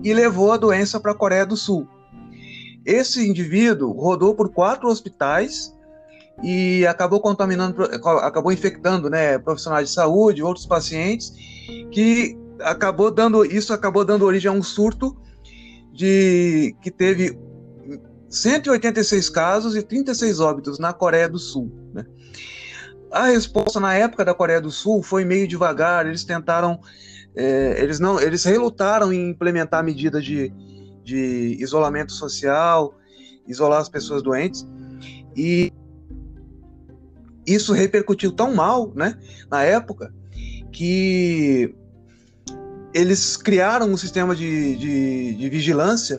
e 0.03 0.13
levou 0.13 0.53
a 0.53 0.57
doença 0.57 1.01
para 1.01 1.13
a 1.13 1.15
Coreia 1.15 1.47
do 1.47 1.57
Sul. 1.57 1.89
Esse 2.89 3.29
indivíduo 3.29 3.93
rodou 3.93 4.35
por 4.35 4.49
quatro 4.49 4.89
hospitais 4.89 5.77
e 6.43 6.87
acabou 6.87 7.21
contaminando, 7.21 7.83
acabou 7.83 8.51
infectando 8.51 9.11
né, 9.11 9.39
profissionais 9.39 9.91
de 9.91 9.95
saúde, 9.95 10.43
outros 10.43 10.65
pacientes, 10.65 11.31
que 11.91 12.35
acabou 12.63 13.11
dando, 13.11 13.45
isso 13.45 13.75
acabou 13.75 14.07
dando 14.07 14.25
origem 14.25 14.51
a 14.51 14.55
um 14.55 14.63
surto 14.63 15.15
de 15.93 16.75
que 16.81 16.91
teve 16.91 17.39
186 18.31 19.29
casos 19.29 19.77
e 19.77 19.83
36 19.83 20.41
óbitos 20.41 20.79
na 20.79 20.95
Coreia 20.95 21.29
do 21.29 21.39
Sul. 21.39 21.71
Né? 21.93 22.07
A 23.13 23.27
resposta 23.27 23.79
na 23.79 23.93
época 23.93 24.25
da 24.25 24.33
Coreia 24.33 24.63
do 24.63 24.71
Sul 24.71 25.03
foi 25.03 25.27
meio 25.27 25.47
devagar, 25.47 26.07
eles 26.07 26.25
tentaram, 26.25 26.81
é, 27.37 27.83
eles 27.83 28.01
não, 28.01 28.19
eles 28.19 28.45
relutaram 28.45 29.13
em 29.13 29.29
implementar 29.29 29.85
medidas 29.85 30.25
de, 30.25 30.51
de 31.09 31.57
isolamento 31.59 32.13
social, 32.13 32.95
isolar 33.47 33.81
as 33.81 33.89
pessoas 33.89 34.23
doentes, 34.23 34.67
e 35.35 35.73
isso 37.47 37.73
repercutiu 37.73 38.31
tão 38.31 38.55
mal, 38.55 38.93
né, 38.95 39.17
na 39.51 39.65
época, 39.65 40.13
que 40.71 41.75
eles 42.93 43.39
criaram 43.39 43.91
um 43.91 43.97
sistema 43.97 44.37
de, 44.37 44.77
de, 44.77 45.35
de 45.35 45.49
vigilância 45.49 46.19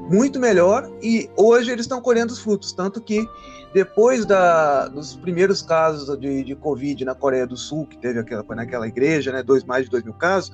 muito 0.00 0.38
melhor 0.38 0.90
e 1.02 1.30
hoje 1.36 1.70
eles 1.70 1.84
estão 1.84 2.02
colhendo 2.02 2.32
os 2.32 2.38
frutos, 2.38 2.72
tanto 2.72 3.00
que 3.00 3.26
depois 3.72 4.26
da, 4.26 4.88
dos 4.88 5.16
primeiros 5.16 5.62
casos 5.62 6.18
de, 6.18 6.44
de 6.44 6.54
Covid 6.54 7.04
na 7.06 7.14
Coreia 7.14 7.46
do 7.46 7.56
Sul, 7.56 7.86
que 7.86 7.96
teve 7.96 8.18
aquela, 8.18 8.44
naquela 8.54 8.86
igreja, 8.86 9.32
né, 9.32 9.42
dois, 9.42 9.64
mais 9.64 9.84
de 9.84 9.90
2 9.90 10.04
mil 10.04 10.14
casos, 10.14 10.52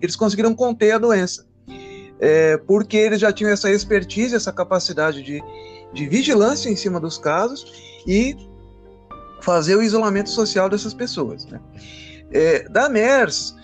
eles 0.00 0.16
conseguiram 0.16 0.54
conter 0.54 0.92
a 0.92 0.98
doença. 0.98 1.49
É, 2.20 2.58
porque 2.58 2.96
eles 2.96 3.18
já 3.18 3.32
tinham 3.32 3.50
essa 3.50 3.70
expertise, 3.70 4.34
essa 4.34 4.52
capacidade 4.52 5.22
de, 5.22 5.42
de 5.92 6.06
vigilância 6.06 6.68
em 6.68 6.76
cima 6.76 7.00
dos 7.00 7.16
casos 7.16 7.64
e 8.06 8.36
fazer 9.40 9.76
o 9.76 9.82
isolamento 9.82 10.30
social 10.30 10.68
dessas 10.68 10.94
pessoas. 10.94 11.46
Né? 11.46 11.60
É, 12.30 12.68
da 12.68 12.88
MERS, 12.88 13.54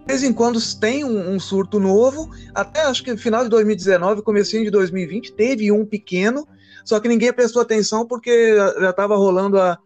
de 0.00 0.06
vez 0.06 0.22
em 0.22 0.32
quando 0.32 0.58
tem 0.78 1.04
um, 1.04 1.34
um, 1.34 1.40
surto 1.40 1.78
novo, 1.78 2.30
até 2.54 2.82
acho 2.82 3.04
que 3.04 3.12
no 3.12 3.18
final 3.18 3.44
de 3.44 3.50
2019, 3.50 4.22
comecinho 4.22 4.64
de 4.64 4.70
2020, 4.70 5.32
teve 5.32 5.70
um 5.70 5.84
pequeno, 5.84 6.46
só 6.84 7.00
que 7.00 7.08
ninguém 7.08 7.32
prestou 7.32 7.62
atenção 7.62 8.06
porque 8.06 8.56
já 8.80 8.90
estava 8.90 9.16
rolando 9.16 9.60
a, 9.60 9.78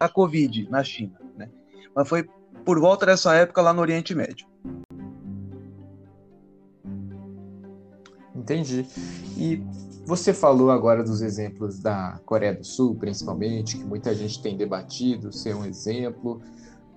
a 0.00 0.08
Covid 0.08 0.68
na 0.70 0.82
China. 0.84 1.18
Né? 1.36 1.48
Mas 1.94 2.08
foi 2.08 2.26
por 2.64 2.80
volta 2.80 3.06
dessa 3.06 3.34
época 3.34 3.62
lá 3.62 3.72
no 3.72 3.80
Oriente 3.80 4.14
Médio. 4.14 4.46
Entendi. 8.46 8.86
E 9.36 9.60
você 10.06 10.32
falou 10.32 10.70
agora 10.70 11.02
dos 11.02 11.20
exemplos 11.20 11.80
da 11.80 12.20
Coreia 12.24 12.54
do 12.54 12.64
Sul, 12.64 12.94
principalmente, 12.94 13.76
que 13.76 13.84
muita 13.84 14.14
gente 14.14 14.40
tem 14.40 14.56
debatido 14.56 15.32
ser 15.32 15.54
um 15.56 15.64
exemplo. 15.64 16.40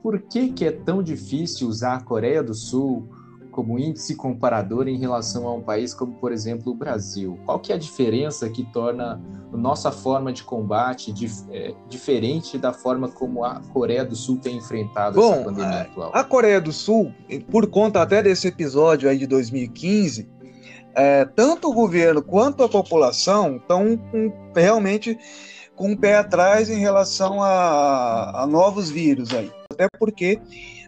Por 0.03 0.21
que, 0.21 0.49
que 0.51 0.63
é 0.63 0.71
tão 0.71 1.01
difícil 1.01 1.67
usar 1.67 1.95
a 1.95 2.03
Coreia 2.03 2.43
do 2.43 2.53
Sul 2.53 3.09
como 3.51 3.79
índice 3.79 4.15
comparador 4.15 4.87
em 4.87 4.99
relação 4.99 5.47
a 5.47 5.53
um 5.53 5.61
país 5.61 5.91
como, 5.91 6.13
por 6.13 6.31
exemplo, 6.31 6.71
o 6.71 6.75
Brasil? 6.75 7.39
Qual 7.45 7.59
que 7.59 7.71
é 7.71 7.75
a 7.75 7.79
diferença 7.79 8.47
que 8.47 8.63
torna 8.71 9.19
a 9.51 9.57
nossa 9.57 9.91
forma 9.91 10.31
de 10.31 10.43
combate 10.43 11.11
dif 11.11 11.43
é, 11.49 11.73
diferente 11.89 12.59
da 12.59 12.71
forma 12.71 13.09
como 13.09 13.43
a 13.43 13.59
Coreia 13.73 14.05
do 14.05 14.15
Sul 14.15 14.37
tem 14.37 14.57
enfrentado 14.57 15.19
Bom, 15.19 15.33
essa 15.33 15.43
pandemia 15.45 15.81
atual? 15.81 16.11
A 16.13 16.23
Coreia 16.23 16.61
do 16.61 16.71
Sul, 16.71 17.11
por 17.49 17.65
conta 17.65 18.03
até 18.03 18.21
desse 18.21 18.47
episódio 18.47 19.09
aí 19.09 19.17
de 19.17 19.25
2015, 19.25 20.29
é, 20.95 21.25
tanto 21.25 21.69
o 21.69 21.73
governo 21.73 22.21
quanto 22.21 22.63
a 22.63 22.69
população 22.69 23.57
estão 23.57 23.99
realmente 24.55 25.17
com 25.75 25.93
o 25.93 25.97
pé 25.97 26.17
atrás 26.17 26.69
em 26.69 26.79
relação 26.79 27.41
a, 27.41 28.43
a 28.43 28.47
novos 28.47 28.89
vírus 28.89 29.33
aí. 29.33 29.49
Até 29.71 29.87
porque 29.97 30.39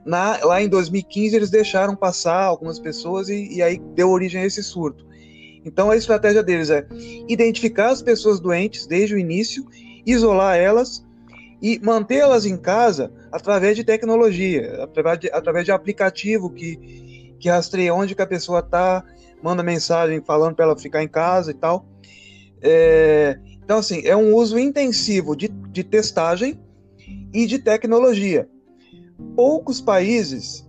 na, 0.05 0.37
lá 0.43 0.61
em 0.61 0.67
2015 0.67 1.35
eles 1.35 1.49
deixaram 1.49 1.95
passar 1.95 2.43
algumas 2.43 2.79
pessoas 2.79 3.29
e, 3.29 3.55
e 3.55 3.63
aí 3.63 3.79
deu 3.95 4.09
origem 4.09 4.41
a 4.41 4.45
esse 4.45 4.63
surto. 4.63 5.05
Então 5.63 5.91
a 5.91 5.95
estratégia 5.95 6.43
deles 6.43 6.69
é 6.69 6.85
identificar 7.27 7.89
as 7.89 8.01
pessoas 8.01 8.39
doentes 8.39 8.87
desde 8.87 9.15
o 9.15 9.17
início, 9.17 9.65
isolar 10.05 10.57
elas 10.57 11.05
e 11.61 11.79
mantê-las 11.79 12.45
em 12.45 12.57
casa 12.57 13.13
através 13.31 13.75
de 13.75 13.83
tecnologia, 13.83 14.83
através 14.83 15.19
de, 15.19 15.31
através 15.31 15.65
de 15.65 15.71
aplicativo 15.71 16.49
que, 16.49 17.35
que 17.39 17.47
rastreia 17.47 17.93
onde 17.93 18.15
que 18.15 18.21
a 18.21 18.27
pessoa 18.27 18.59
está, 18.59 19.05
manda 19.41 19.63
mensagem 19.63 20.21
falando 20.21 20.55
para 20.55 20.65
ela 20.65 20.77
ficar 20.77 21.03
em 21.03 21.07
casa 21.07 21.51
e 21.51 21.53
tal. 21.53 21.85
É, 22.61 23.39
então, 23.63 23.79
assim, 23.79 24.01
é 24.05 24.15
um 24.15 24.35
uso 24.35 24.57
intensivo 24.59 25.35
de, 25.35 25.47
de 25.47 25.83
testagem 25.83 26.59
e 27.33 27.45
de 27.45 27.59
tecnologia 27.59 28.47
poucos 29.35 29.81
países 29.81 30.67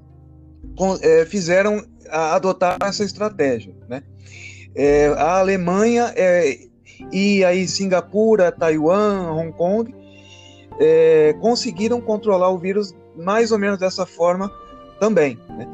é, 1.02 1.24
fizeram 1.24 1.84
a, 2.08 2.34
adotar 2.34 2.78
essa 2.82 3.04
estratégia, 3.04 3.74
né? 3.88 4.02
É, 4.74 5.08
a 5.08 5.38
Alemanha 5.38 6.12
é, 6.16 6.58
e 7.12 7.44
aí 7.44 7.68
Singapura, 7.68 8.50
Taiwan, 8.50 9.32
Hong 9.32 9.52
Kong 9.52 9.94
é, 10.80 11.34
conseguiram 11.40 12.00
controlar 12.00 12.48
o 12.48 12.58
vírus 12.58 12.94
mais 13.14 13.52
ou 13.52 13.58
menos 13.58 13.78
dessa 13.78 14.06
forma 14.06 14.50
também. 14.98 15.38
Né? 15.50 15.68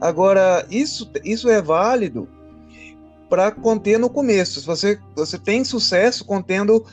Agora 0.00 0.64
isso 0.70 1.10
isso 1.24 1.48
é 1.48 1.60
válido 1.60 2.28
para 3.28 3.50
conter 3.50 3.98
no 3.98 4.10
começo. 4.10 4.62
Você, 4.64 4.98
você 5.14 5.38
tem 5.38 5.64
sucesso 5.64 6.24
contendo 6.24 6.84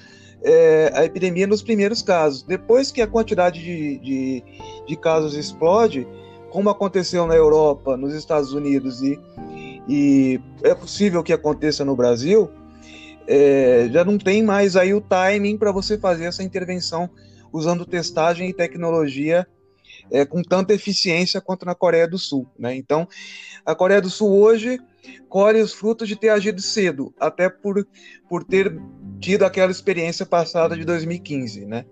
é, 0.43 0.91
a 0.93 1.05
epidemia 1.05 1.47
nos 1.47 1.61
primeiros 1.61 2.01
casos. 2.01 2.43
Depois 2.43 2.91
que 2.91 3.01
a 3.01 3.07
quantidade 3.07 3.61
de, 3.61 3.97
de, 3.99 4.43
de, 4.87 4.95
casos 4.95 5.35
explode, 5.35 6.07
como 6.49 6.69
aconteceu 6.69 7.27
na 7.27 7.35
Europa, 7.35 7.95
nos 7.95 8.13
Estados 8.13 8.53
Unidos 8.53 9.01
e, 9.01 9.19
e 9.87 10.39
é 10.63 10.73
possível 10.73 11.23
que 11.23 11.33
aconteça 11.33 11.85
no 11.85 11.95
Brasil, 11.95 12.49
é, 13.27 13.87
já 13.91 14.03
não 14.03 14.17
tem 14.17 14.43
mais 14.43 14.75
aí 14.75 14.93
o 14.93 15.01
timing 15.01 15.57
para 15.57 15.71
você 15.71 15.97
fazer 15.97 16.25
essa 16.25 16.43
intervenção 16.43 17.09
usando 17.53 17.85
testagem 17.85 18.49
e 18.49 18.53
tecnologia 18.53 19.45
é, 20.09 20.25
com 20.25 20.41
tanta 20.41 20.73
eficiência 20.73 21.39
quanto 21.39 21.65
na 21.65 21.75
Coreia 21.75 22.07
do 22.07 22.17
Sul. 22.17 22.47
Né? 22.57 22.75
Então, 22.75 23.07
a 23.65 23.75
Coreia 23.75 24.01
do 24.01 24.09
Sul 24.09 24.31
hoje 24.31 24.79
colhe 25.29 25.61
os 25.61 25.73
frutos 25.73 26.07
de 26.07 26.15
ter 26.15 26.29
agido 26.29 26.61
cedo, 26.61 27.13
até 27.19 27.49
por, 27.49 27.85
por 28.29 28.43
ter 28.43 28.79
tido 29.19 29.43
aquela 29.43 29.71
experiência 29.71 30.25
passada 30.25 30.75
de 30.75 30.83
2015. 30.85 31.65
Né? 31.65 31.85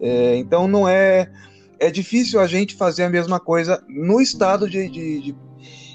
É, 0.00 0.36
então, 0.36 0.66
não 0.66 0.88
é. 0.88 1.30
É 1.78 1.90
difícil 1.90 2.40
a 2.40 2.46
gente 2.46 2.74
fazer 2.74 3.02
a 3.02 3.10
mesma 3.10 3.38
coisa 3.38 3.84
no 3.86 4.18
estado 4.18 4.66
de, 4.68 4.88
de, 4.88 5.20
de, 5.20 5.36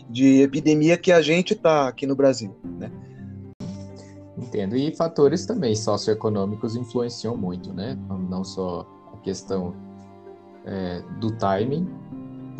de 0.08 0.42
epidemia 0.44 0.96
que 0.96 1.12
a 1.12 1.24
gente 1.24 1.54
está 1.54 1.88
aqui 1.88 2.06
no 2.06 2.16
Brasil. 2.16 2.56
Né? 2.80 2.92
Entendo. 4.38 4.76
E 4.76 4.96
fatores 4.96 5.46
também 5.46 5.76
socioeconômicos 5.76 6.76
influenciam 6.76 7.36
muito, 7.36 7.74
né? 7.74 7.98
Não 8.30 8.44
só 8.44 8.88
a 9.14 9.18
questão 9.18 9.76
é, 10.66 11.02
do 11.20 11.32
timing, 11.38 11.88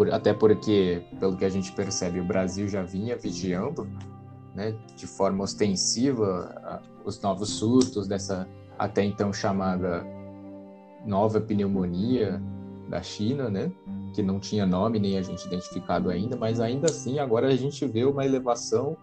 por, 0.02 0.12
até 0.12 0.34
porque, 0.34 1.04
pelo 1.20 1.38
que 1.38 1.46
a 1.46 1.50
gente 1.50 1.72
percebe, 1.74 2.20
o 2.20 2.26
Brasil 2.26 2.68
já 2.68 2.82
vinha 2.82 3.16
vigiando, 3.16 3.88
né, 4.56 4.76
de 4.98 5.06
forma 5.06 5.44
ostensiva, 5.44 6.82
os 7.06 7.22
novos 7.22 7.50
surtos 7.52 8.08
dessa 8.08 8.48
até 8.80 9.04
então 9.04 9.32
chamada 9.32 10.04
nova 11.06 11.40
pneumonia 11.40 12.42
da 12.90 13.04
China, 13.04 13.48
né, 13.48 13.72
que 14.16 14.24
não 14.24 14.40
tinha 14.40 14.66
nome 14.66 14.98
nem 14.98 15.20
a 15.20 15.22
gente 15.22 15.46
identificado 15.46 16.10
ainda, 16.10 16.36
mas 16.36 16.60
ainda 16.60 16.88
assim 16.88 17.20
agora 17.20 17.50
a 17.50 17.56
gente 17.56 17.86
vê 17.86 18.04
uma 18.04 18.26
elevação 18.26 18.98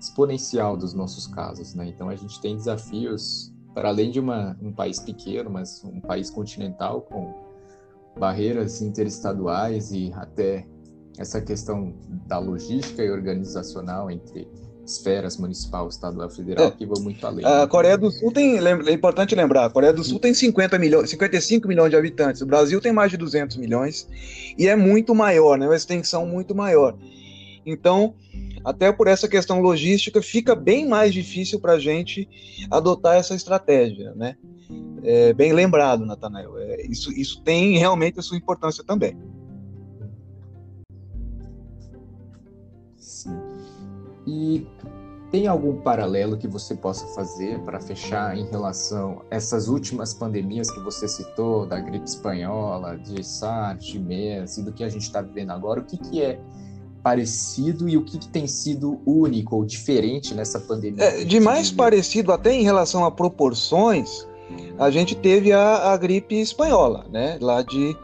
exponencial 0.00 0.76
dos 0.76 0.92
nossos 0.92 1.28
casos, 1.28 1.76
né? 1.76 1.86
Então 1.86 2.08
a 2.08 2.16
gente 2.16 2.40
tem 2.40 2.56
desafios 2.56 3.52
para 3.72 3.88
além 3.90 4.10
de 4.10 4.18
uma, 4.18 4.56
um 4.60 4.72
país 4.72 4.98
pequeno, 4.98 5.48
mas 5.48 5.84
um 5.84 6.00
país 6.00 6.28
continental 6.28 7.02
com 7.02 7.49
barreiras 8.18 8.80
interestaduais 8.82 9.92
e 9.92 10.12
até 10.14 10.66
essa 11.18 11.40
questão 11.40 11.94
da 12.26 12.38
logística 12.38 13.02
e 13.02 13.10
organizacional 13.10 14.10
entre 14.10 14.48
esferas 14.84 15.36
municipal, 15.36 15.88
estadual 15.88 16.28
e 16.28 16.34
federal 16.34 16.66
é, 16.66 16.70
que 16.70 16.86
vão 16.86 17.02
muito 17.02 17.24
além. 17.24 17.44
A 17.44 17.66
Coreia 17.66 17.96
do 17.96 18.10
Sul 18.10 18.32
tem, 18.32 18.58
é 18.58 18.92
importante 18.92 19.34
lembrar, 19.34 19.66
a 19.66 19.70
Coreia 19.70 19.92
do 19.92 20.02
Sul 20.02 20.18
tem 20.18 20.34
50 20.34 20.78
milhões, 20.78 21.10
55 21.10 21.68
milhões 21.68 21.90
de 21.90 21.96
habitantes, 21.96 22.42
o 22.42 22.46
Brasil 22.46 22.80
tem 22.80 22.92
mais 22.92 23.10
de 23.10 23.16
200 23.16 23.56
milhões 23.56 24.08
e 24.58 24.66
é 24.66 24.74
muito 24.74 25.14
maior, 25.14 25.56
né, 25.58 25.66
uma 25.66 25.76
extensão 25.76 26.26
muito 26.26 26.54
maior. 26.54 26.96
Então, 27.64 28.14
até 28.64 28.90
por 28.90 29.06
essa 29.06 29.28
questão 29.28 29.60
logística, 29.60 30.20
fica 30.22 30.54
bem 30.54 30.88
mais 30.88 31.12
difícil 31.12 31.60
para 31.60 31.74
a 31.74 31.78
gente 31.78 32.28
adotar 32.70 33.16
essa 33.16 33.34
estratégia, 33.34 34.12
né? 34.14 34.36
É, 35.02 35.32
bem 35.32 35.52
lembrado, 35.52 36.04
Natanael. 36.04 36.58
É, 36.58 36.86
isso, 36.86 37.12
isso 37.12 37.42
tem 37.42 37.78
realmente 37.78 38.18
a 38.18 38.22
sua 38.22 38.36
importância 38.36 38.84
também. 38.84 39.16
Sim. 42.96 43.38
E 44.26 44.66
tem 45.30 45.46
algum 45.46 45.80
paralelo 45.80 46.36
que 46.36 46.48
você 46.48 46.74
possa 46.74 47.06
fazer 47.08 47.60
para 47.60 47.80
fechar 47.80 48.36
em 48.36 48.46
relação 48.46 49.22
a 49.30 49.36
essas 49.36 49.68
últimas 49.68 50.12
pandemias 50.12 50.70
que 50.70 50.80
você 50.80 51.06
citou, 51.06 51.66
da 51.66 51.78
gripe 51.78 52.04
espanhola, 52.04 52.96
de 52.96 53.22
SARS, 53.24 53.84
de 53.84 53.98
MERS 53.98 54.58
e 54.58 54.62
do 54.62 54.72
que 54.72 54.82
a 54.82 54.88
gente 54.88 55.02
está 55.02 55.22
vivendo 55.22 55.50
agora? 55.50 55.80
O 55.80 55.84
que, 55.84 55.96
que 55.96 56.20
é 56.20 56.40
parecido 57.02 57.88
e 57.88 57.96
o 57.96 58.04
que, 58.04 58.18
que, 58.18 58.28
tem 58.28 58.46
sido 58.46 59.00
único 59.06 59.56
ou 59.56 59.64
diferente 59.64 60.34
nessa 60.34 60.58
pandemia? 60.58 61.04
É, 61.04 61.24
de 61.24 61.38
mais 61.38 61.70
parecido, 61.70 62.32
até 62.32 62.52
em 62.52 62.62
relação 62.62 63.04
a 63.04 63.10
proporções, 63.10 64.26
a 64.78 64.90
gente 64.90 65.14
teve 65.14 65.52
a, 65.52 65.92
a 65.92 65.96
gripe 65.96 66.40
espanhola, 66.40 67.06
né, 67.10 67.38
lá 67.40 67.62
de, 67.62 67.96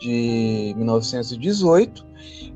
de 0.00 0.74
1918, 0.76 2.04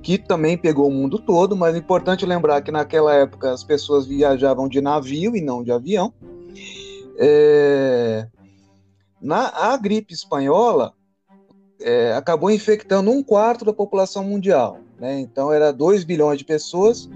que 0.02 0.18
também 0.18 0.56
pegou 0.56 0.88
o 0.88 0.92
mundo 0.92 1.18
todo, 1.18 1.56
mas 1.56 1.74
é 1.74 1.78
importante 1.78 2.26
lembrar 2.26 2.62
que 2.62 2.70
naquela 2.70 3.14
época 3.14 3.52
as 3.52 3.62
pessoas 3.62 4.06
viajavam 4.06 4.68
de 4.68 4.80
navio 4.80 5.36
e 5.36 5.40
não 5.40 5.62
de 5.62 5.70
avião. 5.70 6.12
É, 7.18 8.26
na, 9.20 9.48
a 9.48 9.76
gripe 9.76 10.14
espanhola 10.14 10.92
é, 11.80 12.12
acabou 12.14 12.50
infectando 12.50 13.10
um 13.10 13.22
quarto 13.22 13.64
da 13.64 13.72
população 13.72 14.24
mundial. 14.24 14.78
Né? 14.98 15.20
Então 15.20 15.52
era 15.52 15.72
2 15.72 16.04
bilhões 16.04 16.38
de 16.38 16.44
pessoas 16.44 17.08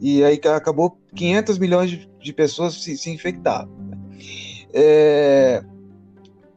e 0.00 0.22
aí 0.24 0.40
acabou 0.54 0.96
500 1.14 1.58
milhões 1.58 1.90
de, 1.90 2.08
de 2.20 2.32
pessoas 2.32 2.74
se, 2.74 2.96
se 2.96 3.10
infectaram. 3.10 3.68
É, 4.74 5.62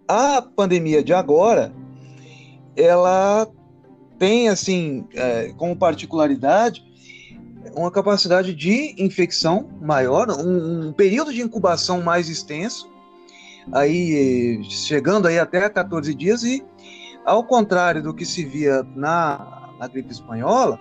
a 0.07 0.41
pandemia 0.41 1.03
de 1.03 1.13
agora, 1.13 1.71
ela 2.75 3.47
tem 4.17 4.49
assim 4.49 5.07
é, 5.13 5.53
como 5.55 5.75
particularidade 5.75 6.85
uma 7.75 7.91
capacidade 7.91 8.55
de 8.55 8.95
infecção 8.97 9.69
maior, 9.79 10.31
um, 10.31 10.87
um, 10.87 10.93
período 10.93 11.31
de 11.31 11.41
incubação 11.41 12.01
mais 12.01 12.29
extenso, 12.29 12.89
aí 13.71 14.63
chegando 14.63 15.27
aí 15.27 15.37
até 15.37 15.69
14 15.69 16.13
dias 16.15 16.43
e 16.43 16.63
ao 17.25 17.43
contrário 17.43 18.01
do 18.01 18.13
que 18.13 18.25
se 18.25 18.45
via 18.45 18.83
na 18.95 19.57
na 19.77 19.87
gripe 19.87 20.11
espanhola, 20.11 20.79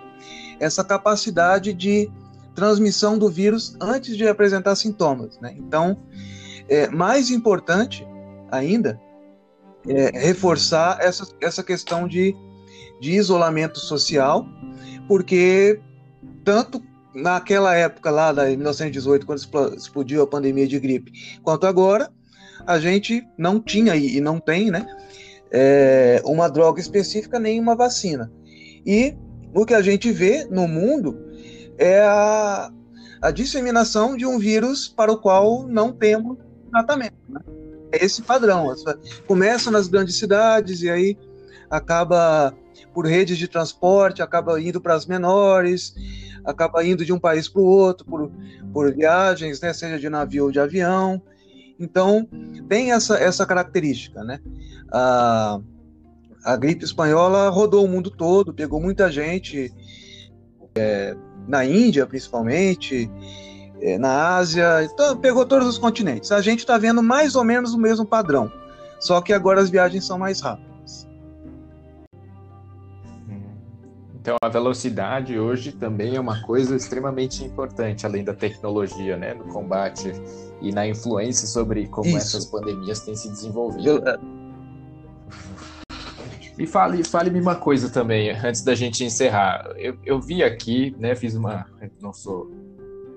essa 0.58 0.82
capacidade 0.82 1.72
de 1.72 2.10
transmissão 2.54 3.18
do 3.18 3.28
vírus 3.28 3.76
antes 3.80 4.16
de 4.16 4.26
apresentar 4.26 4.74
sintomas. 4.74 5.38
Né? 5.40 5.54
Então, 5.58 5.98
é, 6.68 6.88
mais 6.88 7.30
importante 7.30 8.06
ainda 8.50 9.00
é 9.88 10.18
reforçar 10.18 10.98
essa, 11.00 11.26
essa 11.40 11.62
questão 11.62 12.08
de, 12.08 12.34
de 13.00 13.12
isolamento 13.12 13.78
social, 13.78 14.46
porque 15.06 15.80
tanto 16.44 16.82
naquela 17.14 17.74
época 17.74 18.10
lá, 18.10 18.32
da 18.32 18.44
1918, 18.46 19.24
quando 19.24 19.76
explodiu 19.76 20.22
a 20.22 20.26
pandemia 20.26 20.66
de 20.66 20.78
gripe, 20.78 21.12
quanto 21.42 21.66
agora, 21.66 22.10
a 22.66 22.78
gente 22.78 23.26
não 23.38 23.60
tinha 23.60 23.94
e 23.94 24.20
não 24.20 24.40
tem, 24.40 24.70
né, 24.70 24.86
é, 25.50 26.20
uma 26.24 26.48
droga 26.48 26.80
específica 26.80 27.38
nem 27.38 27.60
uma 27.60 27.76
vacina. 27.76 28.30
E 28.84 29.14
o 29.54 29.64
que 29.64 29.74
a 29.74 29.82
gente 29.82 30.10
vê 30.10 30.44
no 30.50 30.66
mundo 30.66 31.16
é 31.78 32.00
a, 32.00 32.70
a 33.22 33.30
disseminação 33.30 34.16
de 34.16 34.26
um 34.26 34.38
vírus 34.38 34.88
para 34.88 35.12
o 35.12 35.18
qual 35.18 35.66
não 35.66 35.92
temos 35.92 36.45
tratamento. 36.76 37.16
Né? 37.28 37.40
É 37.92 38.04
esse 38.04 38.22
padrão. 38.22 38.74
Começa 39.26 39.70
nas 39.70 39.88
grandes 39.88 40.18
cidades 40.18 40.82
e 40.82 40.90
aí 40.90 41.16
acaba 41.70 42.54
por 42.92 43.06
redes 43.06 43.36
de 43.38 43.48
transporte, 43.48 44.22
acaba 44.22 44.60
indo 44.60 44.80
para 44.80 44.94
as 44.94 45.06
menores, 45.06 45.94
acaba 46.44 46.84
indo 46.84 47.04
de 47.04 47.12
um 47.12 47.18
país 47.18 47.48
para 47.48 47.60
o 47.60 47.64
outro 47.64 48.06
por, 48.06 48.30
por 48.72 48.92
viagens, 48.94 49.60
né, 49.60 49.72
seja 49.72 49.98
de 49.98 50.08
navio 50.08 50.44
ou 50.44 50.52
de 50.52 50.60
avião. 50.60 51.20
Então, 51.78 52.26
tem 52.68 52.92
essa, 52.92 53.18
essa 53.18 53.44
característica, 53.44 54.24
né? 54.24 54.40
Ah, 54.90 55.60
a 56.42 56.56
gripe 56.56 56.84
espanhola 56.84 57.50
rodou 57.50 57.84
o 57.84 57.88
mundo 57.88 58.10
todo, 58.10 58.54
pegou 58.54 58.80
muita 58.80 59.10
gente, 59.10 59.70
é, 60.74 61.14
na 61.46 61.64
Índia 61.64 62.06
principalmente, 62.06 63.10
é, 63.80 63.98
na 63.98 64.36
Ásia, 64.36 64.84
então, 64.84 65.16
pegou 65.16 65.44
todos 65.44 65.66
os 65.68 65.78
continentes. 65.78 66.32
A 66.32 66.40
gente 66.40 66.60
está 66.60 66.78
vendo 66.78 67.02
mais 67.02 67.36
ou 67.36 67.44
menos 67.44 67.74
o 67.74 67.78
mesmo 67.78 68.04
padrão, 68.04 68.50
só 68.98 69.20
que 69.20 69.32
agora 69.32 69.60
as 69.60 69.70
viagens 69.70 70.04
são 70.04 70.18
mais 70.18 70.40
rápidas. 70.40 71.06
Então 74.26 74.36
a 74.42 74.48
velocidade 74.48 75.38
hoje 75.38 75.70
também 75.70 76.16
é 76.16 76.20
uma 76.20 76.42
coisa 76.42 76.74
extremamente 76.74 77.44
importante, 77.44 78.04
além 78.04 78.24
da 78.24 78.34
tecnologia, 78.34 79.16
né, 79.16 79.34
no 79.34 79.44
combate 79.44 80.12
e 80.60 80.72
na 80.72 80.84
influência 80.84 81.46
sobre 81.46 81.86
como 81.86 82.08
Isso. 82.08 82.16
essas 82.16 82.46
pandemias 82.46 82.98
têm 83.00 83.14
se 83.14 83.28
desenvolvido. 83.28 83.86
Eu, 83.86 84.02
e 86.58 86.66
fale, 86.66 87.04
fale-me 87.04 87.40
uma 87.40 87.54
coisa 87.54 87.88
também, 87.88 88.30
antes 88.30 88.62
da 88.62 88.74
gente 88.74 89.04
encerrar. 89.04 89.72
Eu, 89.76 89.96
eu 90.04 90.20
vi 90.20 90.42
aqui, 90.42 90.96
né, 90.98 91.14
fiz 91.14 91.36
uma. 91.36 91.66
Não 92.00 92.12
sou 92.12 92.50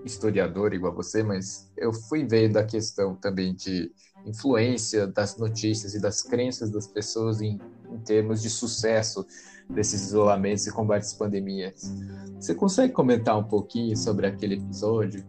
historiador 0.06 0.74
igual 0.74 0.94
você, 0.94 1.24
mas 1.24 1.70
eu 1.78 1.92
fui 1.94 2.26
vendo 2.26 2.58
a 2.58 2.64
questão 2.64 3.16
também 3.16 3.54
de 3.54 3.92
influência 4.26 5.08
das 5.08 5.38
notícias 5.38 5.94
e 5.94 6.02
das 6.02 6.22
crenças 6.22 6.70
das 6.70 6.88
pessoas 6.88 7.42
em, 7.42 7.60
em 7.92 7.98
termos 8.00 8.42
de 8.42 8.50
sucesso 8.50 9.26
desses 9.70 10.02
isolamentos 10.02 10.66
e 10.68 10.72
combates 10.72 11.14
pandemias. 11.14 11.94
Você 12.40 12.56
consegue 12.56 12.92
comentar 12.92 13.38
um 13.38 13.44
pouquinho 13.44 13.96
sobre 13.96 14.28
aquele 14.28 14.56
episódio? 14.56 15.24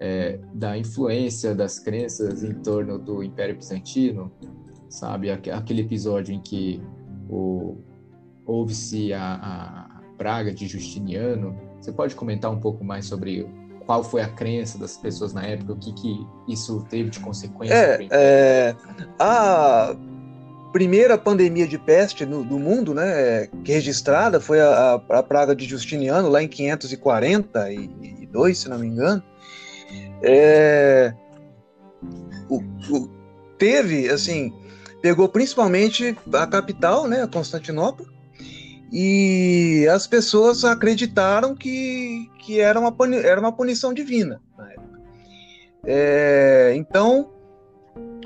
é, 0.00 0.38
da 0.52 0.78
influência 0.78 1.54
das 1.54 1.78
crenças 1.78 2.42
em 2.42 2.54
torno 2.54 2.98
do 2.98 3.22
Império 3.22 3.56
Bizantino, 3.56 4.30
sabe? 4.88 5.30
Aquele 5.30 5.82
episódio 5.82 6.34
em 6.34 6.40
que 6.40 6.80
houve-se 8.46 9.12
a, 9.12 9.34
a, 9.34 9.98
praga 10.16 10.52
de 10.52 10.66
Justiniano. 10.66 11.56
Você 11.80 11.92
pode 11.92 12.14
comentar 12.14 12.50
um 12.50 12.58
pouco 12.58 12.84
mais 12.84 13.06
sobre 13.06 13.46
qual 13.88 14.04
foi 14.04 14.20
a 14.20 14.28
crença 14.28 14.76
das 14.76 14.98
pessoas 14.98 15.32
na 15.32 15.46
época, 15.46 15.72
o 15.72 15.76
que, 15.76 15.94
que 15.94 16.26
isso 16.46 16.84
teve 16.90 17.08
de 17.08 17.18
consequência? 17.20 17.72
É, 17.72 18.06
é 18.10 18.76
a 19.18 19.96
primeira 20.74 21.16
pandemia 21.16 21.66
de 21.66 21.78
peste 21.78 22.26
no, 22.26 22.44
do 22.44 22.58
mundo, 22.58 22.92
né, 22.92 23.46
que 23.64 23.72
registrada 23.72 24.42
foi 24.42 24.60
a, 24.60 25.00
a, 25.08 25.22
praga 25.22 25.56
de 25.56 25.64
Justiniano 25.64 26.28
lá 26.28 26.42
em 26.42 26.48
542, 26.48 28.58
se 28.58 28.68
não 28.68 28.78
me 28.78 28.88
engano. 28.88 29.22
É, 30.22 31.14
o, 32.50 32.62
o, 32.90 33.08
teve, 33.56 34.10
assim, 34.10 34.52
pegou 35.00 35.30
principalmente 35.30 36.14
a 36.34 36.46
capital, 36.46 37.08
né, 37.08 37.26
Constantinopla, 37.26 38.04
e 38.90 39.86
as 39.92 40.06
pessoas 40.06 40.64
acreditaram 40.64 41.54
que, 41.54 42.28
que 42.38 42.60
era, 42.60 42.80
uma, 42.80 42.94
era 43.16 43.40
uma 43.40 43.52
punição 43.52 43.92
divina. 43.92 44.40
É, 45.84 46.72
então, 46.76 47.30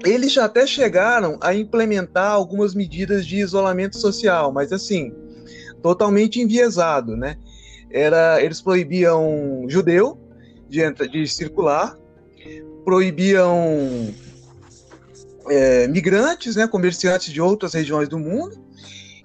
eles 0.04 0.32
já 0.32 0.44
até 0.44 0.66
chegaram 0.66 1.38
a 1.40 1.54
implementar 1.54 2.30
algumas 2.30 2.74
medidas 2.74 3.26
de 3.26 3.38
isolamento 3.38 3.96
social, 3.96 4.52
mas 4.52 4.72
assim, 4.72 5.12
totalmente 5.82 6.40
enviesado, 6.40 7.16
né? 7.16 7.36
Era, 7.90 8.42
eles 8.42 8.60
proibiam 8.60 9.66
judeu 9.68 10.18
de, 10.68 10.80
de 11.08 11.26
circular, 11.26 11.96
proibiam 12.84 14.12
é, 15.48 15.86
migrantes, 15.88 16.56
né, 16.56 16.66
comerciantes 16.66 17.32
de 17.32 17.40
outras 17.40 17.74
regiões 17.74 18.08
do 18.08 18.18
mundo 18.18 18.71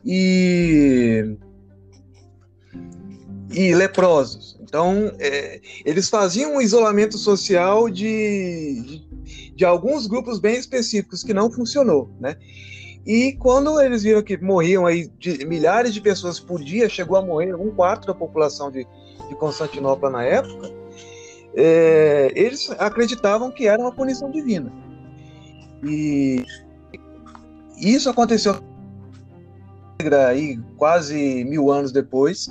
e, 0.08 1.38
e 3.52 3.76
leprosos. 3.76 4.58
Então, 4.62 5.12
é, 5.20 5.60
eles 5.86 6.10
faziam 6.10 6.56
um 6.56 6.62
isolamento 6.62 7.18
social 7.18 7.90
de, 7.90 8.82
de, 8.82 9.52
de, 9.54 9.66
alguns 9.66 10.08
grupos 10.08 10.40
bem 10.40 10.56
específicos 10.56 11.24
que 11.24 11.34
não 11.34 11.52
funcionou, 11.52 12.10
né? 12.20 12.38
E 13.06 13.34
quando 13.34 13.80
eles 13.80 14.04
viram 14.04 14.22
que 14.22 14.38
morriam 14.38 14.86
aí 14.86 15.08
de, 15.20 15.46
milhares 15.46 15.94
de 15.94 16.02
pessoas 16.02 16.40
por 16.40 16.62
dia, 16.62 16.90
chegou 16.90 17.18
a 17.18 17.22
morrer 17.22 17.54
um 17.54 17.72
quarto 17.72 18.08
da 18.08 18.14
população 18.14 18.70
de, 18.70 18.86
de 19.30 19.36
Constantinopla 19.36 20.10
na 20.10 20.24
época, 20.24 20.70
é, 21.56 22.32
eles 22.36 22.70
acreditavam 22.72 23.52
que 23.52 23.68
era 23.68 23.82
uma 23.82 23.92
punição 23.92 24.30
divina. 24.30 24.72
E 25.84 26.44
isso 27.80 28.10
aconteceu 28.10 28.62
aí 30.28 30.60
quase 30.78 31.44
mil 31.46 31.72
anos 31.72 31.92
depois. 31.92 32.50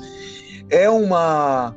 É 0.69 0.91
uma 0.91 1.75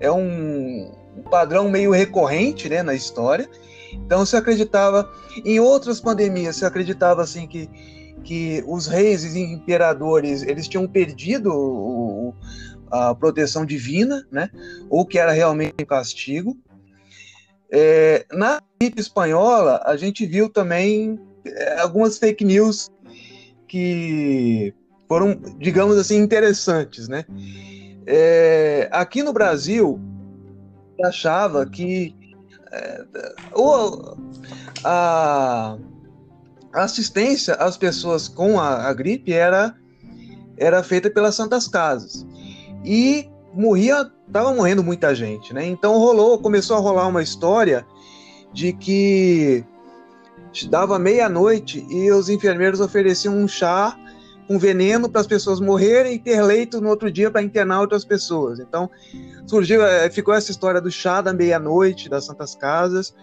é 0.00 0.10
um 0.10 0.92
padrão 1.30 1.70
meio 1.70 1.90
recorrente 1.90 2.68
né, 2.68 2.82
na 2.82 2.94
história. 2.94 3.48
Então 3.92 4.24
se 4.24 4.36
acreditava 4.36 5.10
em 5.44 5.60
outras 5.60 6.00
pandemias, 6.00 6.56
se 6.56 6.64
acreditava 6.64 7.22
assim 7.22 7.46
que, 7.46 7.68
que 8.22 8.64
os 8.66 8.86
reis 8.86 9.34
e 9.34 9.40
imperadores 9.40 10.42
eles 10.42 10.66
tinham 10.66 10.86
perdido 10.86 11.52
o, 11.52 12.34
a 12.90 13.14
proteção 13.14 13.64
divina, 13.64 14.26
né? 14.30 14.50
Ou 14.88 15.06
que 15.06 15.18
era 15.18 15.32
realmente 15.32 15.74
um 15.80 15.86
castigo. 15.86 16.56
É, 17.70 18.24
na 18.32 18.62
gripe 18.80 19.00
espanhola, 19.00 19.80
a 19.84 19.96
gente 19.96 20.26
viu 20.26 20.48
também 20.48 21.18
é, 21.44 21.80
algumas 21.80 22.18
fake 22.18 22.44
news 22.44 22.90
que 23.66 24.72
foram, 25.08 25.38
digamos 25.58 25.96
assim, 25.96 26.16
interessantes, 26.18 27.08
né? 27.08 27.24
É, 28.06 28.88
aqui 28.92 29.22
no 29.22 29.32
Brasil, 29.32 30.00
achava 31.02 31.66
que 31.66 32.14
é, 32.72 33.04
a, 34.84 35.76
a, 36.72 36.82
assistência 36.82 37.54
às 37.54 37.76
pessoas 37.76 38.28
com 38.28 38.60
a, 38.60 38.88
a 38.88 38.92
gripe 38.92 39.32
era, 39.32 39.74
era 40.56 40.82
feita 40.82 41.10
pelas 41.10 41.34
Santas 41.34 41.66
Casas. 41.66 42.26
E 42.84 43.28
morria, 43.54 44.10
tava 44.32 44.52
morrendo 44.52 44.82
muita 44.82 45.14
gente, 45.14 45.54
né? 45.54 45.66
Então 45.66 45.98
rolou, 45.98 46.38
começou 46.38 46.76
a 46.76 46.80
rolar 46.80 47.08
uma 47.08 47.22
história 47.22 47.86
de 48.52 48.72
que 48.72 49.64
dava 50.68 50.98
meia-noite 50.98 51.84
e 51.90 52.10
os 52.12 52.28
enfermeiros 52.28 52.80
ofereciam 52.80 53.36
um 53.36 53.48
chá 53.48 53.98
com 54.46 54.58
veneno 54.58 55.08
para 55.08 55.20
as 55.20 55.26
pessoas 55.26 55.60
morrerem 55.60 56.14
e 56.14 56.18
ter 56.18 56.42
leito 56.42 56.80
no 56.80 56.88
outro 56.88 57.10
dia 57.10 57.30
para 57.30 57.42
internar 57.42 57.80
outras 57.80 58.04
pessoas. 58.04 58.60
Então 58.60 58.90
surgiu, 59.46 59.84
eh, 59.84 60.10
ficou 60.10 60.34
essa 60.34 60.50
história 60.50 60.80
do 60.80 60.90
chá 60.90 61.20
da 61.20 61.32
meia-noite 61.32 62.08
das 62.08 62.26
Santas 62.26 62.54
Casas. 62.54 63.14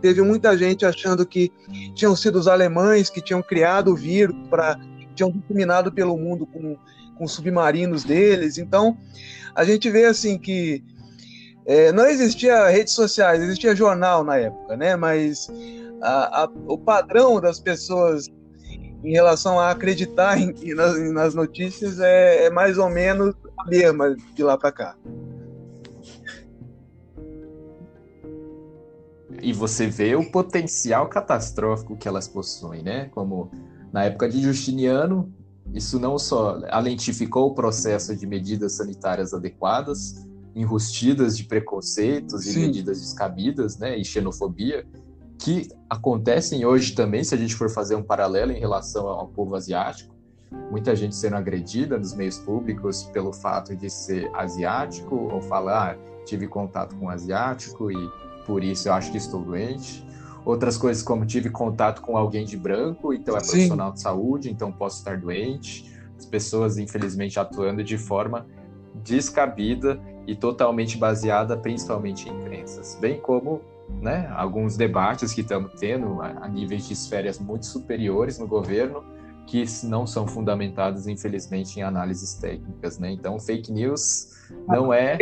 Teve 0.00 0.22
muita 0.22 0.56
gente 0.56 0.84
achando 0.84 1.26
que 1.26 1.50
tinham 1.94 2.14
sido 2.14 2.38
os 2.38 2.48
alemães 2.48 3.10
que 3.10 3.22
tinham 3.22 3.42
criado 3.42 3.92
o 3.92 3.96
vírus 3.96 4.36
para 4.48 4.78
tinham 5.14 5.30
disseminado 5.30 5.92
pelo 5.92 6.16
mundo 6.16 6.46
com, 6.46 6.76
com 7.16 7.28
submarinos 7.28 8.04
deles. 8.04 8.58
Então 8.58 8.96
a 9.54 9.64
gente 9.64 9.90
vê 9.90 10.06
assim 10.06 10.38
que 10.38 10.82
é, 11.66 11.92
não 11.92 12.06
existia 12.06 12.68
redes 12.68 12.94
sociais, 12.94 13.42
existia 13.42 13.76
jornal 13.76 14.24
na 14.24 14.36
época, 14.36 14.76
né? 14.76 14.96
Mas 14.96 15.48
a, 16.02 16.44
a, 16.44 16.50
o 16.66 16.78
padrão 16.78 17.40
das 17.40 17.60
pessoas 17.60 18.26
em 19.02 19.12
relação 19.12 19.58
a 19.58 19.70
acreditar 19.70 20.38
em, 20.38 20.74
nas, 20.74 21.12
nas, 21.12 21.34
notícias 21.34 21.98
é, 22.00 22.46
é, 22.46 22.50
mais 22.50 22.78
ou 22.78 22.88
menos 22.90 23.34
a 23.56 23.64
mesma 23.64 24.16
de 24.34 24.42
lá 24.42 24.56
para 24.56 24.72
cá. 24.72 24.96
E 29.42 29.52
você 29.52 29.86
vê 29.86 30.14
o 30.14 30.30
potencial 30.30 31.08
catastrófico 31.08 31.96
que 31.96 32.06
elas 32.06 32.28
possuem, 32.28 32.82
né? 32.82 33.06
Como 33.06 33.50
na 33.90 34.04
época 34.04 34.28
de 34.28 34.40
Justiniano, 34.42 35.32
isso 35.72 35.98
não 35.98 36.18
só 36.18 36.60
alentificou 36.68 37.50
o 37.50 37.54
processo 37.54 38.14
de 38.14 38.26
medidas 38.26 38.72
sanitárias 38.72 39.32
adequadas, 39.32 40.26
enrustidas 40.54 41.36
de 41.36 41.44
preconceitos 41.44 42.44
Sim. 42.44 42.50
e 42.50 42.66
medidas 42.66 43.00
descabidas, 43.00 43.78
né, 43.78 43.96
e 43.96 44.04
xenofobia, 44.04 44.84
que 45.40 45.68
acontecem 45.88 46.66
hoje 46.66 46.94
também, 46.94 47.24
se 47.24 47.34
a 47.34 47.38
gente 47.38 47.54
for 47.54 47.70
fazer 47.70 47.94
um 47.96 48.02
paralelo 48.02 48.52
em 48.52 48.60
relação 48.60 49.08
ao 49.08 49.26
povo 49.26 49.54
asiático. 49.54 50.14
Muita 50.70 50.94
gente 50.94 51.16
sendo 51.16 51.36
agredida 51.36 51.98
nos 51.98 52.14
meios 52.14 52.38
públicos 52.38 53.04
pelo 53.04 53.32
fato 53.32 53.74
de 53.74 53.88
ser 53.88 54.30
asiático 54.34 55.14
ou 55.32 55.40
falar, 55.40 55.96
ah, 55.96 56.24
tive 56.26 56.46
contato 56.46 56.94
com 56.96 57.06
um 57.06 57.08
asiático 57.08 57.90
e 57.90 58.10
por 58.46 58.62
isso 58.62 58.88
eu 58.88 58.92
acho 58.92 59.10
que 59.10 59.16
estou 59.16 59.42
doente. 59.42 60.04
Outras 60.44 60.76
coisas 60.76 61.02
como 61.02 61.24
tive 61.24 61.48
contato 61.48 62.02
com 62.02 62.16
alguém 62.16 62.44
de 62.44 62.56
branco, 62.56 63.14
então 63.14 63.34
é 63.34 63.40
profissional 63.40 63.88
Sim. 63.88 63.94
de 63.94 64.00
saúde, 64.00 64.50
então 64.50 64.70
posso 64.70 64.98
estar 64.98 65.18
doente. 65.18 65.90
As 66.18 66.26
pessoas, 66.26 66.76
infelizmente, 66.76 67.40
atuando 67.40 67.82
de 67.82 67.96
forma 67.96 68.46
descabida 69.02 69.98
e 70.26 70.34
totalmente 70.34 70.98
baseada 70.98 71.56
principalmente 71.56 72.28
em 72.28 72.38
crenças, 72.40 72.98
bem 73.00 73.18
como 73.20 73.62
né, 74.00 74.30
alguns 74.34 74.76
debates 74.76 75.32
que 75.32 75.40
estamos 75.42 75.72
tendo 75.78 76.20
a, 76.22 76.44
a 76.44 76.48
níveis 76.48 76.86
de 76.86 76.94
esferas 76.94 77.38
muito 77.38 77.66
superiores 77.66 78.38
no 78.38 78.46
governo 78.46 79.04
que 79.46 79.64
não 79.84 80.06
são 80.06 80.28
fundamentados, 80.28 81.08
infelizmente, 81.08 81.78
em 81.78 81.82
análises 81.82 82.34
técnicas, 82.34 82.98
né? 82.98 83.10
Então, 83.10 83.38
fake 83.40 83.72
news 83.72 84.28
não 84.68 84.92
é 84.94 85.18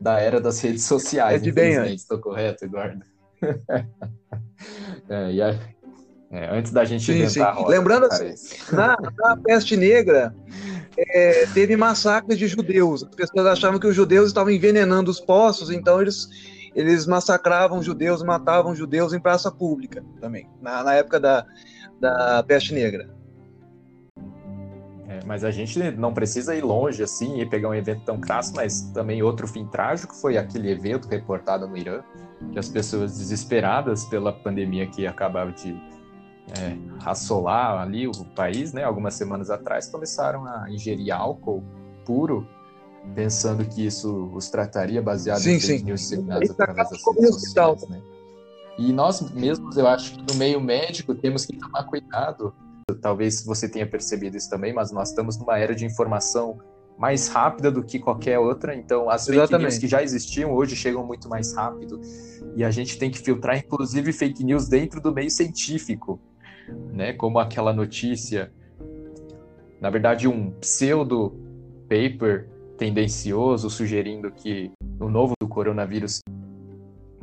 da 0.00 0.20
era 0.20 0.40
das 0.40 0.60
redes 0.60 0.84
sociais, 0.84 1.40
é 1.40 1.44
de 1.44 1.50
infelizmente. 1.50 1.96
Estou 1.96 2.18
correto, 2.18 2.64
Eduardo? 2.64 3.04
é, 5.08 5.32
e 5.32 5.42
a, 5.42 5.58
é, 6.30 6.56
antes 6.56 6.72
da 6.72 6.84
gente 6.84 7.04
sim, 7.04 7.28
sim. 7.28 7.40
Roda, 7.40 7.68
Lembrando, 7.68 8.06
assim, 8.06 8.34
na, 8.72 8.96
na 9.16 9.36
peste 9.36 9.76
negra, 9.76 10.34
é, 10.96 11.46
teve 11.54 11.76
massacres 11.76 12.38
de 12.38 12.48
judeus. 12.48 13.04
As 13.04 13.14
pessoas 13.14 13.46
achavam 13.46 13.78
que 13.78 13.86
os 13.86 13.94
judeus 13.94 14.28
estavam 14.28 14.52
envenenando 14.52 15.10
os 15.10 15.20
poços, 15.20 15.70
então 15.70 16.00
eles, 16.00 16.28
eles 16.76 17.06
massacravam 17.06 17.82
judeus, 17.82 18.22
matavam 18.22 18.74
judeus 18.74 19.14
em 19.14 19.18
praça 19.18 19.50
pública 19.50 20.04
também, 20.20 20.46
na, 20.60 20.84
na 20.84 20.94
época 20.94 21.18
da, 21.18 21.46
da 21.98 22.44
peste 22.46 22.74
negra. 22.74 23.08
É, 25.08 25.20
mas 25.24 25.42
a 25.42 25.50
gente 25.50 25.78
não 25.92 26.12
precisa 26.12 26.54
ir 26.54 26.62
longe 26.62 27.02
assim 27.02 27.40
e 27.40 27.46
pegar 27.46 27.70
um 27.70 27.74
evento 27.74 28.04
tão 28.04 28.20
crasso, 28.20 28.52
mas 28.54 28.82
também 28.92 29.22
outro 29.22 29.48
fim 29.48 29.64
trágico 29.66 30.14
foi 30.14 30.36
aquele 30.36 30.70
evento 30.70 31.08
reportado 31.08 31.66
no 31.66 31.78
Irã, 31.78 32.02
que 32.52 32.58
as 32.58 32.68
pessoas 32.68 33.16
desesperadas 33.16 34.04
pela 34.04 34.30
pandemia 34.30 34.86
que 34.86 35.06
acabava 35.06 35.52
de 35.52 35.72
é, 36.58 36.76
assolar 37.06 37.80
ali 37.80 38.06
o 38.06 38.12
país, 38.34 38.74
né, 38.74 38.84
algumas 38.84 39.14
semanas 39.14 39.48
atrás, 39.48 39.88
começaram 39.88 40.44
a 40.44 40.70
ingerir 40.70 41.10
álcool 41.10 41.64
puro 42.04 42.46
pensando 43.14 43.64
que 43.64 43.86
isso 43.86 44.30
os 44.34 44.48
trataria 44.48 45.00
baseado 45.00 45.40
sim, 45.40 45.52
em 45.52 45.60
fake 45.60 45.78
sim. 45.78 45.84
news 45.84 46.00
disseminadas 46.00 46.50
através 46.50 46.90
das 46.90 47.02
redes 47.04 47.34
sociais, 47.34 47.88
né? 47.88 48.02
E 48.78 48.92
nós 48.92 49.30
mesmos, 49.32 49.76
eu 49.76 49.86
acho 49.86 50.12
que 50.12 50.32
no 50.32 50.38
meio 50.38 50.60
médico 50.60 51.14
temos 51.14 51.46
que 51.46 51.56
tomar 51.56 51.84
cuidado. 51.84 52.54
Talvez 53.00 53.44
você 53.44 53.68
tenha 53.68 53.86
percebido 53.86 54.36
isso 54.36 54.50
também, 54.50 54.72
mas 54.72 54.92
nós 54.92 55.08
estamos 55.08 55.38
numa 55.38 55.58
era 55.58 55.74
de 55.74 55.84
informação 55.84 56.58
mais 56.98 57.28
rápida 57.28 57.70
do 57.70 57.82
que 57.82 57.98
qualquer 57.98 58.38
outra. 58.38 58.74
Então, 58.74 59.08
as 59.08 59.24
fake 59.24 59.38
Exatamente. 59.38 59.70
news 59.70 59.78
que 59.78 59.88
já 59.88 60.02
existiam 60.02 60.52
hoje 60.52 60.76
chegam 60.76 61.04
muito 61.06 61.28
mais 61.28 61.54
rápido. 61.54 62.00
E 62.54 62.64
a 62.64 62.70
gente 62.70 62.98
tem 62.98 63.10
que 63.10 63.18
filtrar, 63.18 63.56
inclusive, 63.58 64.12
fake 64.12 64.44
news 64.44 64.68
dentro 64.68 65.00
do 65.00 65.12
meio 65.12 65.30
científico, 65.30 66.20
né? 66.92 67.12
Como 67.14 67.38
aquela 67.38 67.72
notícia, 67.72 68.52
na 69.80 69.90
verdade, 69.90 70.28
um 70.28 70.50
pseudo 70.52 71.34
paper 71.88 72.48
tendencioso 72.76 73.70
sugerindo 73.70 74.30
que 74.30 74.70
o 75.00 75.08
novo 75.08 75.34
do 75.40 75.48
coronavírus 75.48 76.20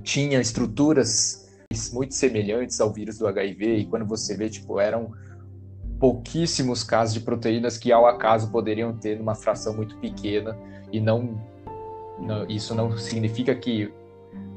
tinha 0.03 0.39
estruturas 0.39 1.49
muito 1.91 2.13
semelhantes 2.13 2.79
ao 2.79 2.91
vírus 2.91 3.17
do 3.17 3.27
HIV 3.27 3.77
e 3.77 3.85
quando 3.85 4.05
você 4.05 4.35
vê, 4.35 4.49
tipo, 4.49 4.79
eram 4.79 5.11
pouquíssimos 5.99 6.83
casos 6.83 7.13
de 7.13 7.21
proteínas 7.21 7.77
que 7.77 7.91
ao 7.91 8.05
acaso 8.05 8.51
poderiam 8.51 8.93
ter 8.93 9.17
numa 9.17 9.35
fração 9.35 9.73
muito 9.73 9.97
pequena 9.97 10.57
e 10.91 10.99
não, 10.99 11.39
não 12.19 12.45
isso 12.47 12.75
não 12.75 12.97
significa 12.97 13.55
que 13.55 13.91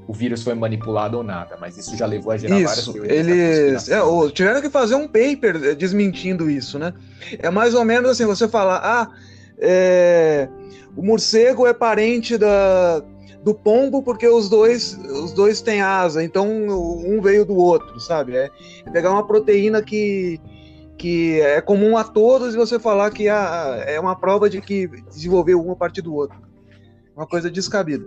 o 0.09 0.13
vírus 0.13 0.43
foi 0.43 0.55
manipulado 0.55 1.17
ou 1.17 1.23
nada, 1.23 1.57
mas 1.61 1.77
isso 1.77 1.97
já 1.97 2.07
levou 2.07 2.33
a 2.33 2.37
gerar 2.37 2.55
várias 2.55 2.79
Isso, 2.79 2.93
teorias 2.93 3.27
da 3.27 3.33
eles 3.33 3.89
é, 3.89 4.03
ou 4.03 4.31
tiveram 4.31 4.61
que 4.61 4.71
fazer 4.71 4.95
um 4.95 5.07
paper 5.07 5.57
eh, 5.63 5.75
desmentindo 5.75 6.49
isso, 6.49 6.79
né? 6.79 6.95
É 7.39 7.51
mais 7.51 7.75
ou 7.75 7.85
menos 7.85 8.11
assim, 8.11 8.25
você 8.25 8.47
falar, 8.47 8.81
ah, 8.85 9.11
é, 9.59 10.49
o 10.97 11.03
morcego 11.03 11.67
é 11.67 11.75
parente 11.75 12.37
da, 12.39 13.03
do 13.43 13.55
pombo 13.55 14.03
porque 14.03 14.27
os 14.27 14.49
dois, 14.49 14.99
os 14.99 15.33
dois 15.33 15.61
têm 15.61 15.81
asa, 15.81 16.23
então 16.25 16.49
um 16.49 17.21
veio 17.21 17.45
do 17.45 17.55
outro, 17.57 18.01
sabe? 18.01 18.37
É, 18.37 18.51
é 18.85 18.91
pegar 18.91 19.13
uma 19.13 19.27
proteína 19.27 19.83
que, 19.83 20.41
que 20.99 21.41
é 21.41 21.61
comum 21.61 21.97
a 21.97 22.05
todos 22.05 22.55
e 22.55 22.57
você 22.57 22.79
falar 22.79 23.11
que 23.11 23.29
ah, 23.29 23.85
é 23.87 24.01
uma 24.01 24.17
prova 24.17 24.51
de 24.51 24.61
que 24.61 24.89
desenvolveu 25.09 25.65
um 25.65 25.73
a 25.73 25.77
partir 25.77 26.03
do 26.03 26.15
outro. 26.15 26.41
Uma 27.15 27.27
coisa 27.27 27.51
descabida. 27.51 28.05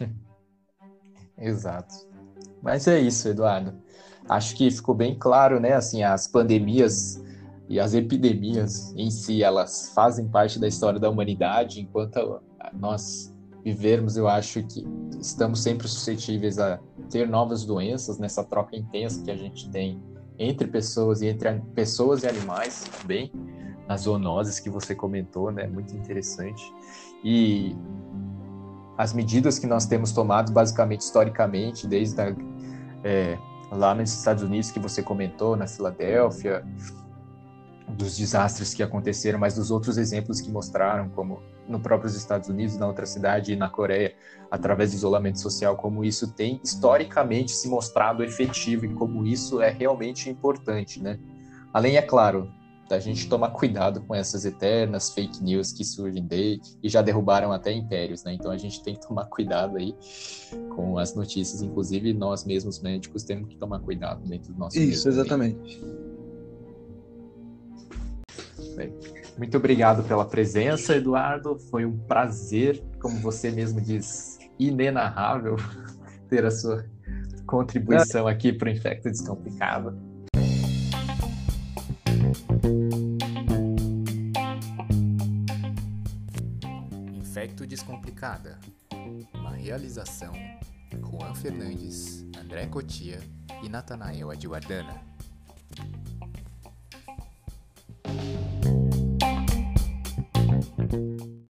Exato. 1.38 1.94
Mas 2.62 2.86
é 2.86 2.98
isso, 2.98 3.28
Eduardo. 3.28 3.74
Acho 4.28 4.56
que 4.56 4.70
ficou 4.70 4.94
bem 4.94 5.16
claro, 5.18 5.58
né? 5.58 5.72
Assim, 5.72 6.02
as 6.02 6.26
pandemias 6.26 7.22
e 7.68 7.78
as 7.78 7.92
epidemias 7.92 8.94
em 8.96 9.10
si, 9.10 9.42
elas 9.42 9.92
fazem 9.94 10.26
parte 10.26 10.58
da 10.58 10.66
história 10.66 10.98
da 10.98 11.10
humanidade. 11.10 11.82
Enquanto 11.82 12.40
nós 12.72 13.34
vivermos, 13.62 14.16
eu 14.16 14.26
acho 14.26 14.62
que 14.62 14.86
estamos 15.20 15.62
sempre 15.62 15.86
suscetíveis 15.86 16.58
a 16.58 16.78
ter 17.10 17.28
novas 17.28 17.64
doenças 17.64 18.18
nessa 18.18 18.42
troca 18.42 18.74
intensa 18.74 19.22
que 19.22 19.30
a 19.30 19.36
gente 19.36 19.68
tem 19.70 20.00
entre 20.38 20.66
pessoas 20.66 21.20
e 21.20 21.26
entre 21.26 21.60
pessoas 21.74 22.22
e 22.22 22.26
animais 22.26 22.84
também. 23.00 23.30
As 23.86 24.02
zoonoses 24.02 24.60
que 24.60 24.70
você 24.70 24.94
comentou, 24.94 25.50
né? 25.50 25.66
Muito 25.66 25.94
interessante. 25.94 26.72
E 27.22 27.76
as 28.96 29.12
medidas 29.12 29.58
que 29.58 29.66
nós 29.66 29.84
temos 29.84 30.12
tomado, 30.12 30.52
basicamente, 30.52 31.02
historicamente, 31.02 31.86
desde 31.86 32.20
a, 32.20 32.34
é, 33.04 33.38
lá 33.70 33.94
nos 33.94 34.12
Estados 34.12 34.42
Unidos, 34.42 34.70
que 34.70 34.78
você 34.78 35.02
comentou, 35.02 35.56
na 35.56 35.66
Filadélfia, 35.66 36.64
dos 37.88 38.16
desastres 38.16 38.74
que 38.74 38.82
aconteceram, 38.82 39.38
mas 39.38 39.54
dos 39.54 39.70
outros 39.70 39.96
exemplos 39.96 40.40
que 40.40 40.50
mostraram, 40.50 41.08
como 41.08 41.42
no 41.66 41.80
próprios 41.80 42.14
Estados 42.14 42.48
Unidos, 42.48 42.76
na 42.76 42.86
outra 42.86 43.06
cidade 43.06 43.52
e 43.52 43.56
na 43.56 43.68
Coreia, 43.68 44.14
através 44.50 44.90
do 44.90 44.96
isolamento 44.96 45.40
social, 45.40 45.76
como 45.76 46.04
isso 46.04 46.32
tem 46.32 46.60
historicamente 46.62 47.52
se 47.52 47.68
mostrado 47.68 48.22
efetivo 48.22 48.86
e 48.86 48.94
como 48.94 49.26
isso 49.26 49.60
é 49.60 49.70
realmente 49.70 50.30
importante, 50.30 51.02
né? 51.02 51.18
Além, 51.72 51.96
é 51.96 52.02
claro, 52.02 52.50
da 52.88 52.98
gente 52.98 53.28
tomar 53.28 53.50
cuidado 53.50 54.00
com 54.00 54.14
essas 54.14 54.44
eternas 54.44 55.10
fake 55.10 55.42
news 55.42 55.72
que 55.72 55.84
surgem 55.84 56.26
daí 56.26 56.58
e 56.82 56.88
já 56.88 57.02
derrubaram 57.02 57.52
até 57.52 57.70
impérios, 57.70 58.24
né? 58.24 58.32
Então 58.32 58.50
a 58.50 58.56
gente 58.56 58.82
tem 58.82 58.94
que 58.94 59.06
tomar 59.06 59.26
cuidado 59.26 59.76
aí 59.76 59.94
com 60.74 60.98
as 60.98 61.14
notícias, 61.14 61.60
inclusive 61.60 62.14
nós 62.14 62.44
mesmos 62.44 62.80
médicos 62.80 63.22
temos 63.22 63.48
que 63.48 63.56
tomar 63.56 63.80
cuidado 63.80 64.26
dentro 64.26 64.52
do 64.54 64.58
nosso 64.58 64.78
Isso, 64.78 65.08
exatamente. 65.08 65.78
Muito 69.36 69.56
obrigado 69.56 70.02
pela 70.04 70.24
presença, 70.24 70.96
Eduardo. 70.96 71.58
Foi 71.70 71.84
um 71.84 71.96
prazer, 71.96 72.82
como 73.00 73.18
você 73.20 73.50
mesmo 73.50 73.80
diz, 73.80 74.38
inenarrável 74.58 75.56
ter 76.28 76.44
a 76.44 76.50
sua 76.50 76.84
contribuição 77.46 78.26
aqui 78.28 78.52
para 78.52 78.68
o 78.68 78.70
Infecto 78.70 79.10
Descomplicado. 79.10 79.98
Infecto 87.14 87.66
Descomplicada. 87.66 88.58
Uma 89.34 89.52
realização 89.52 90.32
Juan 91.10 91.34
Fernandes, 91.34 92.26
André 92.38 92.66
Cotia 92.66 93.20
e 93.62 93.68
Natanael 93.68 94.30
Adwardana. 94.30 95.00